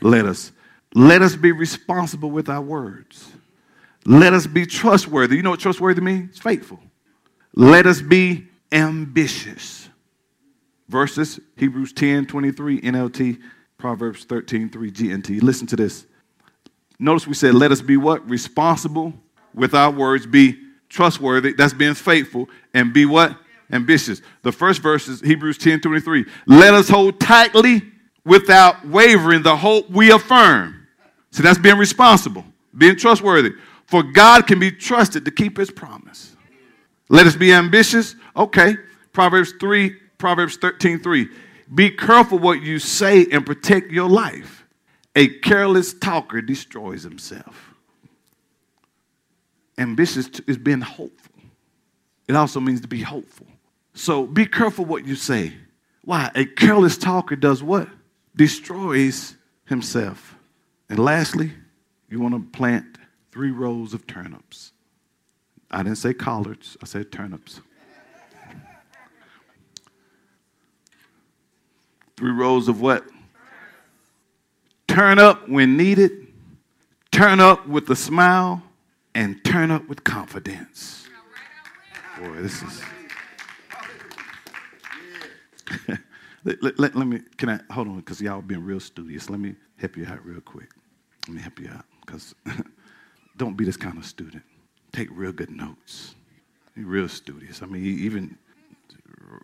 [0.00, 0.52] Let us.
[0.94, 3.32] Let us be responsible with our words.
[4.04, 5.36] Let us be trustworthy.
[5.36, 6.38] You know what trustworthy means?
[6.38, 6.80] Faithful.
[7.54, 9.88] Let us be ambitious.
[10.88, 13.40] Verses Hebrews 10 23 NLT,
[13.78, 15.42] Proverbs 13 3 GNT.
[15.42, 16.06] Listen to this.
[16.98, 18.28] Notice we said, let us be what?
[18.28, 19.12] Responsible
[19.54, 20.58] with our words, be
[20.88, 21.52] trustworthy.
[21.52, 22.48] That's being faithful.
[22.74, 23.36] And be what?
[23.72, 24.22] Ambitious.
[24.42, 26.26] The first verse is Hebrews 10 23.
[26.46, 27.82] Let us hold tightly
[28.24, 30.86] without wavering the hope we affirm.
[31.30, 32.44] So that's being responsible,
[32.76, 33.52] being trustworthy.
[33.86, 36.36] For God can be trusted to keep his promise.
[37.08, 38.14] Let us be ambitious.
[38.36, 38.76] Okay.
[39.12, 41.28] Proverbs 3, Proverbs 13, 3.
[41.74, 44.64] Be careful what you say and protect your life.
[45.16, 47.74] A careless talker destroys himself.
[49.76, 51.34] Ambitious is being hopeful.
[52.28, 53.48] It also means to be hopeful.
[53.94, 55.54] So be careful what you say.
[56.04, 56.30] Why?
[56.36, 57.88] A careless talker does what?
[58.36, 60.36] Destroys himself.
[60.88, 61.50] And lastly,
[62.08, 62.96] you want to plant
[63.32, 64.70] three rows of turnips.
[65.68, 67.60] I didn't say collards, I said turnips.
[72.22, 73.04] Three rows of what?
[74.86, 76.28] Turn up when needed,
[77.10, 78.62] turn up with a smile,
[79.12, 81.08] and turn up with confidence.
[82.20, 82.82] Boy, this is.
[86.44, 89.28] let, let, let, let, me, can I, hold on, because y'all being real studious.
[89.28, 90.70] Let me help you out real quick.
[91.26, 92.36] Let me help you out, because
[93.36, 94.44] don't be this kind of student.
[94.92, 96.14] Take real good notes.
[96.76, 97.62] Be real studious.
[97.64, 98.38] I mean, even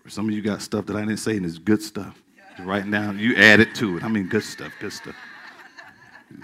[0.06, 2.22] some of you got stuff that I didn't say, and it's good stuff.
[2.60, 4.04] Writing down, you add it to it.
[4.04, 5.14] I mean, good stuff, good stuff.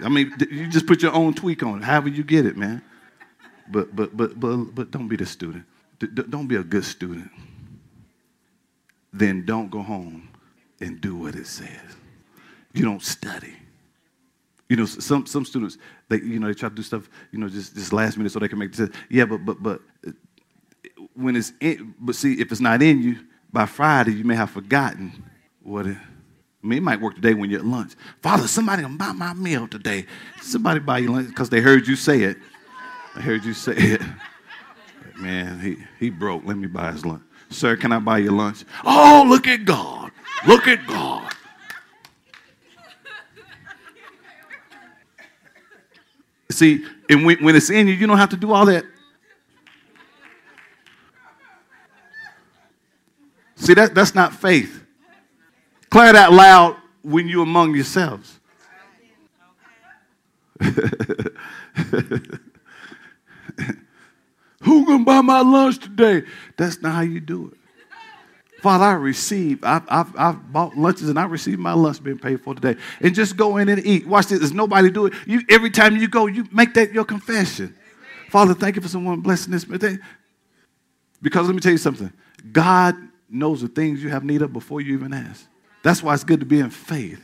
[0.03, 2.81] I mean, you just put your own tweak on it, however you get it, man.
[3.69, 5.65] But but but but but don't be the student.
[5.99, 7.29] D- don't be a good student.
[9.11, 10.29] Then don't go home
[10.79, 11.97] and do what it says.
[12.73, 13.53] You don't study.
[14.69, 15.77] You know, some some students
[16.09, 18.39] they you know they try to do stuff you know just just last minute so
[18.39, 18.73] they can make.
[19.09, 20.11] Yeah, but but but uh,
[21.13, 23.17] when it's in, but see if it's not in you
[23.51, 25.23] by Friday you may have forgotten
[25.65, 25.97] what it.
[25.97, 27.93] I mean, it might work today when you're at lunch.
[28.21, 30.05] Father, somebody gonna buy my meal today.
[30.41, 32.37] Somebody buy you lunch because they heard you say it.
[33.15, 34.01] I heard you say it.
[35.17, 36.43] Man, he, he broke.
[36.45, 37.23] Let me buy his lunch.
[37.49, 38.65] Sir, can I buy your lunch?
[38.83, 40.11] Oh, look at God.
[40.47, 41.31] Look at God.
[46.49, 48.85] See, and when, when it's in you, you don't have to do all that.
[53.55, 54.84] See, that, that's not faith.
[55.95, 58.41] Declare that loud when you're among yourselves.
[64.59, 66.23] Who gonna buy my lunch today?
[66.57, 67.57] That's not how you do it.
[68.61, 72.41] Father, I receive, I've, I've, I've, bought lunches and I received my lunch being paid
[72.41, 72.75] for today.
[72.99, 74.05] And just go in and eat.
[74.05, 74.39] Watch this.
[74.39, 75.13] There's nobody do it.
[75.25, 77.67] You, every time you go, you make that your confession.
[77.67, 78.31] Amen.
[78.31, 79.63] Father, thank you for someone blessing this.
[79.63, 82.11] Because let me tell you something.
[82.51, 82.97] God
[83.29, 85.47] knows the things you have need of before you even ask.
[85.85, 87.21] That's why it's good to be in faith.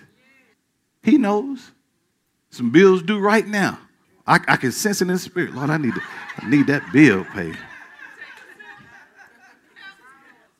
[1.01, 1.71] He knows.
[2.51, 3.79] Some bills due right now.
[4.27, 5.55] I, I can sense it in the spirit.
[5.55, 6.01] Lord, I need, to,
[6.37, 7.57] I need that bill paid.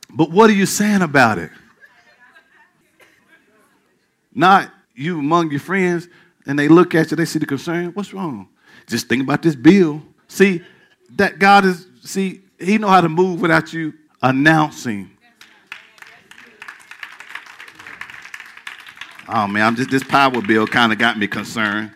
[0.09, 1.51] But what are you saying about it?
[4.33, 6.07] Not you among your friends,
[6.47, 7.91] and they look at you, they see the concern.
[7.93, 8.49] What's wrong?
[8.87, 10.01] Just think about this bill.
[10.27, 10.63] See,
[11.17, 13.93] that God is, see, He know how to move without you
[14.23, 15.10] announcing.
[19.27, 21.91] Oh man, I'm just this power bill kind of got me concerned.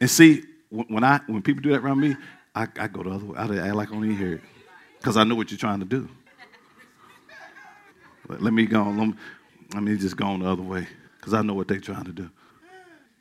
[0.00, 2.16] And see, when I when people do that around me,
[2.54, 3.38] I, I go the other way.
[3.38, 4.40] I act like I don't even hear it
[4.98, 6.08] because I know what you're trying to do.
[8.28, 8.80] Let, let me go.
[8.80, 9.14] On, let me,
[9.74, 10.86] let me just go on the other way
[11.18, 12.30] because I know what they're trying to do.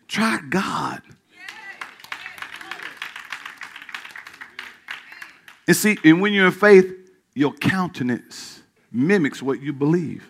[0.08, 1.02] Try God.
[5.68, 6.92] And see, and when you're in faith,
[7.34, 10.30] your countenance mimics what you believe,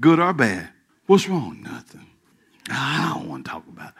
[0.00, 0.68] good or bad.
[1.10, 1.60] What's wrong?
[1.64, 2.06] Nothing.
[2.70, 3.94] I don't want to talk about it.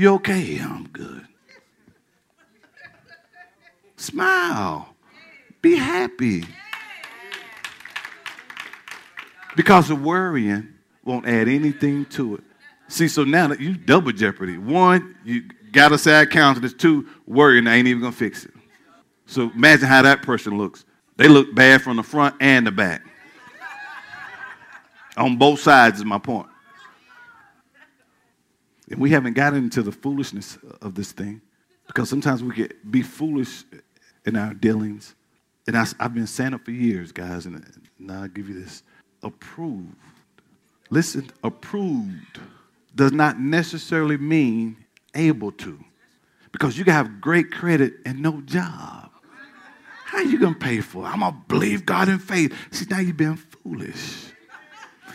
[0.00, 0.58] You okay?
[0.62, 1.26] I'm good.
[3.98, 4.88] Smile.
[5.60, 6.46] Be happy.
[9.54, 10.68] Because the worrying
[11.04, 12.44] won't add anything to it.
[12.88, 14.56] See, so now that you double jeopardy.
[14.56, 16.72] One, you got a sad countenance.
[16.72, 18.54] Two, worrying ain't even gonna fix it.
[19.26, 20.86] So imagine how that person looks.
[21.18, 23.02] They look bad from the front and the back.
[25.18, 26.48] On both sides is my point.
[28.94, 31.40] And we haven't gotten into the foolishness of this thing
[31.88, 33.64] because sometimes we get be foolish
[34.24, 35.16] in our dealings.
[35.66, 37.60] And I, have been saying it for years, guys, and
[37.98, 38.84] now I'll give you this.
[39.24, 39.96] Approved.
[40.90, 42.38] Listen, approved
[42.94, 44.76] does not necessarily mean
[45.12, 45.84] able to.
[46.52, 49.10] Because you can have great credit and no job.
[50.04, 51.08] How are you to pay for it?
[51.08, 52.54] I'm to believe God in faith.
[52.70, 54.26] See, now you've been foolish.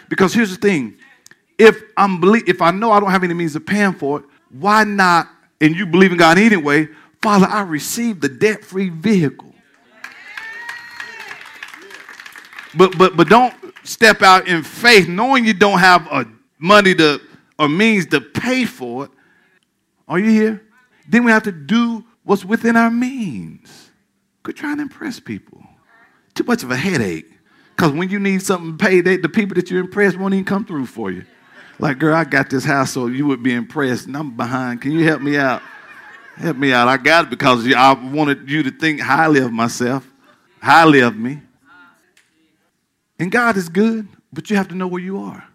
[0.09, 0.97] Because here's the thing
[1.59, 4.85] if I'm if I know I don't have any means of paying for it, why
[4.85, 5.27] not?
[5.61, 6.87] And you believe in God anyway,
[7.21, 9.53] Father, I received the debt-free vehicle.
[12.75, 13.53] But but but don't
[13.83, 16.25] step out in faith knowing you don't have a
[16.57, 17.19] money to
[17.57, 19.11] or means to pay for it.
[20.07, 20.65] Are you here?
[21.09, 23.91] Then we have to do what's within our means.
[24.43, 25.61] Quit trying to impress people.
[26.35, 27.29] Too much of a headache.
[27.75, 30.63] Because when you need something paid, they, the people that you impress won't even come
[30.63, 31.25] through for you.
[31.79, 34.81] Like, girl, I got this house so you would be impressed, and I'm behind.
[34.81, 35.61] Can you help me out?
[36.35, 36.89] Help me out.
[36.89, 40.05] I got it because I wanted you to think highly of myself,
[40.61, 41.39] highly of me.
[43.17, 45.45] And God is good, but you have to know where you are.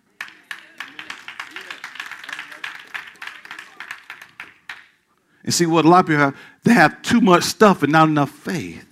[5.43, 8.09] And see what a lot of people have, they have too much stuff and not
[8.09, 8.87] enough faith.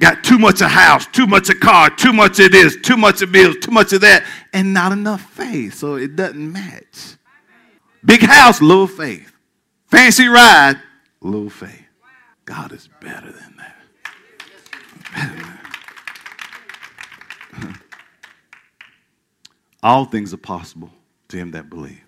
[0.00, 3.22] Got too much a house, too much a car, too much of this, too much
[3.22, 5.74] of bills, too much of that, and not enough faith.
[5.74, 7.16] So it doesn't match.
[8.04, 9.32] Big house, little faith.
[9.86, 10.80] Fancy ride,
[11.20, 11.86] little faith.
[12.44, 13.76] God is better than that.
[15.14, 15.60] Better than that.
[19.82, 20.90] All things are possible
[21.28, 22.00] to him that believe.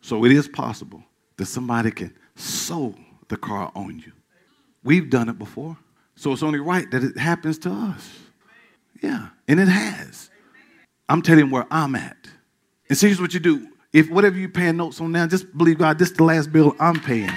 [0.00, 1.02] So it is possible
[1.36, 2.94] that somebody can sow
[3.28, 4.12] the car on you.
[4.84, 5.76] We've done it before.
[6.16, 8.18] So it's only right that it happens to us.
[9.02, 10.30] Yeah, and it has.
[11.08, 12.16] I'm telling where I'm at.
[12.88, 13.68] And see, here's what you do.
[13.92, 16.74] If whatever you're paying notes on now, just believe God, this is the last bill
[16.78, 17.30] I'm paying.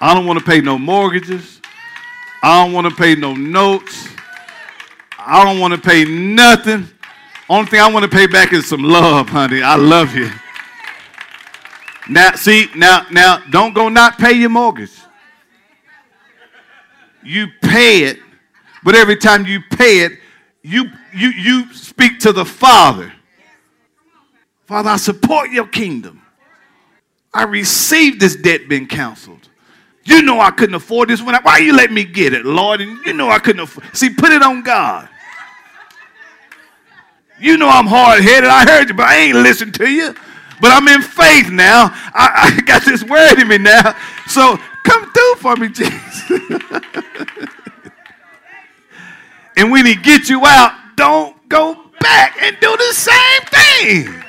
[0.00, 1.60] I don't want to pay no mortgages.
[2.42, 4.08] I don't want to pay no notes.
[5.16, 6.88] I don't want to pay nothing.
[7.48, 9.62] Only thing I want to pay back is some love, honey.
[9.62, 10.30] I love you.
[12.08, 14.90] Now, see, now, now, don't go not pay your mortgage.
[17.24, 18.18] You pay it,
[18.82, 20.12] but every time you pay it,
[20.62, 23.12] you you you speak to the Father.
[24.66, 26.22] Father, I support your kingdom.
[27.34, 29.48] I received this debt being canceled.
[30.04, 31.34] You know I couldn't afford this one.
[31.42, 32.80] Why you let me get it, Lord?
[32.80, 33.86] And you know I couldn't afford.
[33.96, 35.08] See, put it on God.
[37.38, 38.48] You know I'm hard headed.
[38.48, 40.14] I heard you, but I ain't listened to you.
[40.60, 41.90] But I'm in faith now.
[42.14, 43.96] I, I got this word in me now.
[44.28, 46.11] So come through for me, Jesus.
[49.56, 54.22] and when he gets you out, don't go back and do the same thing.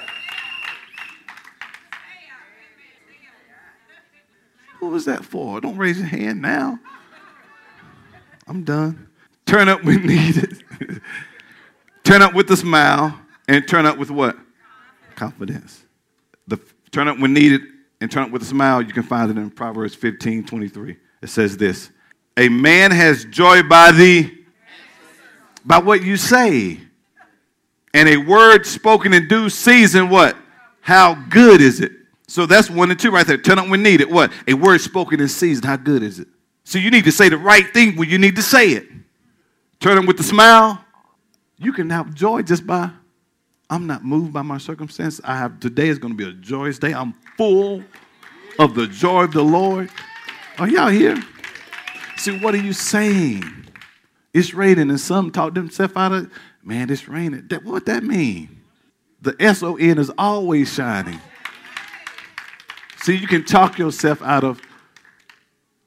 [4.80, 5.62] Who was that for?
[5.62, 6.80] Don't raise your hand now.
[8.48, 9.08] I'm done.
[9.46, 10.62] Turn up when needed.
[12.04, 14.38] turn up with a smile and turn up with what?
[15.16, 15.86] Confidence.
[16.48, 16.60] The
[16.92, 17.62] turn up when needed
[18.02, 20.98] and turn up with a smile, you can find it in Proverbs 15 23.
[21.24, 21.90] It says this
[22.38, 24.32] A man has joy by the
[25.66, 26.80] by what you say.
[27.96, 30.36] And a word spoken in due season, what?
[30.82, 31.92] How good is it?
[32.28, 33.38] So that's one and two right there.
[33.38, 34.12] Turn up when needed.
[34.12, 34.34] What?
[34.48, 35.64] A word spoken in season.
[35.64, 36.28] How good is it?
[36.64, 38.88] So you need to say the right thing when you need to say it.
[39.80, 40.84] Turn up with the smile.
[41.58, 42.90] You can have joy just by
[43.70, 45.22] I'm not moved by my circumstance.
[45.24, 46.94] I have today is going to be a joyous day.
[46.94, 47.84] I'm full
[48.60, 49.90] of the joy of the Lord.
[50.60, 51.22] Are y'all here?
[52.18, 53.44] See, what are you saying?
[54.34, 56.32] It's raining, and some talk themselves out of
[56.64, 57.48] man, it's raining.
[57.50, 58.62] That, what that mean?
[59.22, 61.20] The S-O-N is always shining.
[63.02, 64.62] See, you can talk yourself out of,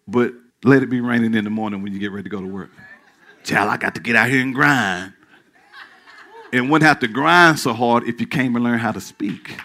[0.06, 0.32] but
[0.64, 2.70] let it be raining in the morning when you get ready to go to work.
[3.44, 5.12] Child, I got to get out here and grind
[6.52, 9.58] and wouldn't have to grind so hard if you came and learned how to speak.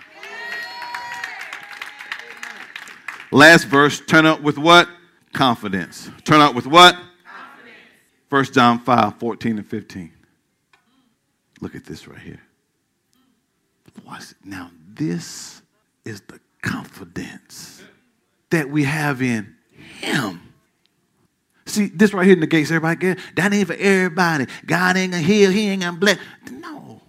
[3.31, 4.87] Last verse, turn up with what?
[5.33, 6.09] confidence.
[6.23, 6.95] Turn out with what?
[6.95, 8.49] Confidence.
[8.49, 10.11] 1 John 5 14 and 15.
[11.59, 12.41] Look at this right here.
[14.05, 14.37] Watch it.
[14.43, 15.61] Now, this
[16.05, 17.83] is the confidence
[18.49, 19.55] that we have in
[19.99, 20.41] Him.
[21.65, 23.21] See, this right here in the negates everybody.
[23.35, 24.47] That ain't for everybody.
[24.65, 26.17] God ain't gonna heal, He ain't gonna bless.
[26.49, 27.01] No.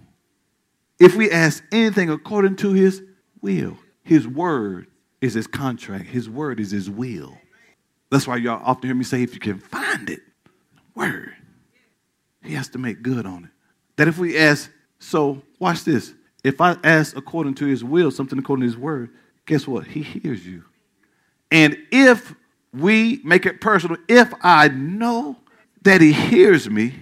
[0.98, 3.02] If we ask anything according to His
[3.40, 4.86] will, His word
[5.22, 7.38] is His contract, His word is His will.
[8.10, 10.20] That's why y'all often hear me say, if you can find it,
[10.94, 11.34] word,
[12.42, 13.50] He has to make good on it.
[13.96, 16.12] That if we ask, so watch this.
[16.44, 19.10] If I ask according to His will, something according to His word,
[19.46, 19.86] guess what?
[19.86, 20.64] He hears you.
[21.50, 22.34] And if
[22.74, 25.36] we make it personal, if I know
[25.82, 26.94] that He hears me,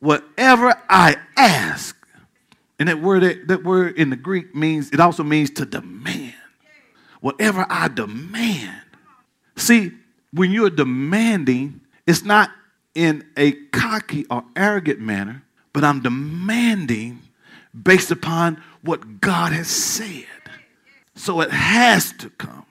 [0.00, 1.96] whatever I ask,
[2.78, 6.34] and that word, that, that word in the Greek means, it also means to demand.
[7.20, 8.82] Whatever I demand.
[9.56, 9.92] See,
[10.32, 12.50] when you're demanding, it's not
[12.94, 15.42] in a cocky or arrogant manner,
[15.72, 17.20] but I'm demanding
[17.80, 20.24] based upon what God has said.
[21.14, 22.64] So it has to come.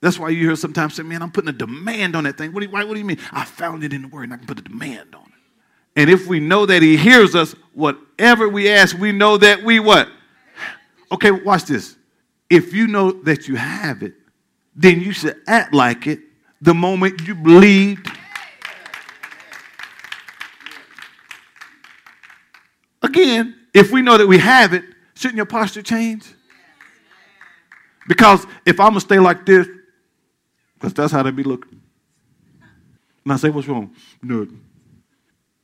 [0.00, 2.52] That's why you hear sometimes say, man, I'm putting a demand on that thing.
[2.52, 3.18] What do, you, what do you mean?
[3.32, 6.00] I found it in the word and I can put a demand on it.
[6.00, 9.80] And if we know that he hears us, whatever we ask, we know that we
[9.80, 10.08] what?
[11.10, 11.95] Okay, watch this.
[12.48, 14.14] If you know that you have it,
[14.74, 16.20] then you should act like it
[16.60, 18.08] the moment you believed.
[23.02, 24.84] Again, if we know that we have it,
[25.14, 26.32] shouldn't your posture change?
[28.08, 29.66] Because if I'm going to stay like this,
[30.74, 31.80] because that's how they be looking.
[33.24, 33.94] And I say, what's wrong?
[34.22, 34.46] No,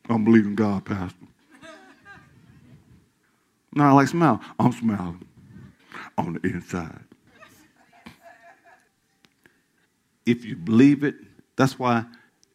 [0.09, 1.16] I'm believing God, Pastor.
[3.74, 4.41] No, I like smile.
[4.59, 5.24] I'm smiling
[6.27, 7.05] on the inside.
[10.25, 11.16] If you believe it,
[11.57, 12.05] that's why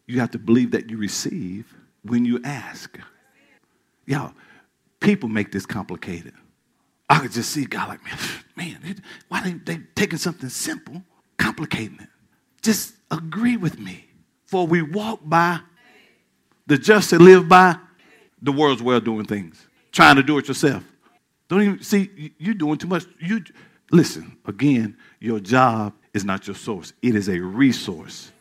[0.05, 2.97] you have to believe that you receive when you ask.
[4.05, 4.33] Y'all,
[4.99, 6.33] people make this complicated.
[7.09, 8.17] I could just see God like, man,
[8.81, 11.03] man, why they they taking something simple,
[11.37, 12.09] complicating it?
[12.61, 14.05] Just agree with me.
[14.45, 15.59] For we walk by
[16.67, 17.77] the just to live by
[18.41, 20.83] the world's way of doing things, trying to do it yourself.
[21.47, 23.05] Don't even see you doing too much.
[23.19, 23.43] You
[23.91, 24.97] listen again.
[25.19, 28.31] Your job is not your source; it is a resource.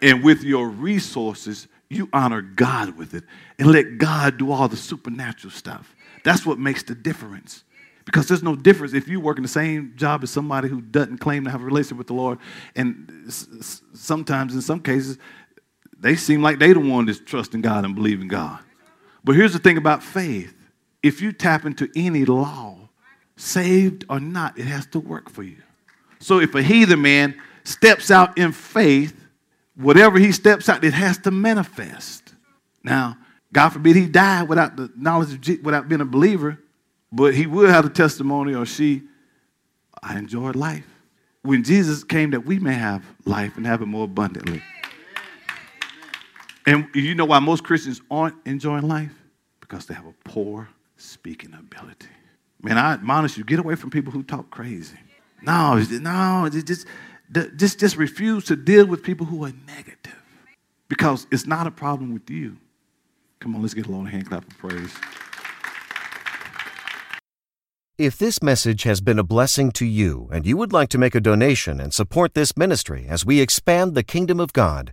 [0.00, 3.22] And with your resources, you honor God with it
[3.58, 5.94] and let God do all the supernatural stuff.
[6.24, 7.62] That's what makes the difference.
[8.04, 11.18] Because there's no difference if you work in the same job as somebody who doesn't
[11.18, 12.38] claim to have a relationship with the Lord.
[12.74, 13.32] And
[13.94, 15.18] sometimes, in some cases,
[15.96, 18.58] they seem like they the one that's trusting God and believing God.
[19.24, 20.54] But here's the thing about faith
[21.02, 22.88] if you tap into any law,
[23.36, 25.62] saved or not, it has to work for you.
[26.20, 29.18] So if a heathen man steps out in faith,
[29.74, 32.34] whatever he steps out, it has to manifest.
[32.84, 33.16] Now,
[33.52, 36.58] God forbid he died without the knowledge of without being a believer,
[37.10, 39.02] but he would have a testimony or she,
[40.02, 40.86] I enjoyed life.
[41.42, 44.62] When Jesus came that we may have life and have it more abundantly.
[46.66, 49.12] And you know why most Christians aren't enjoying life?
[49.60, 52.08] Because they have a poor speaking ability.
[52.62, 54.96] Man, I admonish you, get away from people who talk crazy.
[55.42, 56.86] No, no, just,
[57.56, 60.14] just, just refuse to deal with people who are negative.
[60.88, 62.56] Because it's not a problem with you.
[63.40, 64.94] Come on, let's get a long hand clap of praise.
[67.98, 71.14] If this message has been a blessing to you and you would like to make
[71.14, 74.92] a donation and support this ministry as we expand the kingdom of God,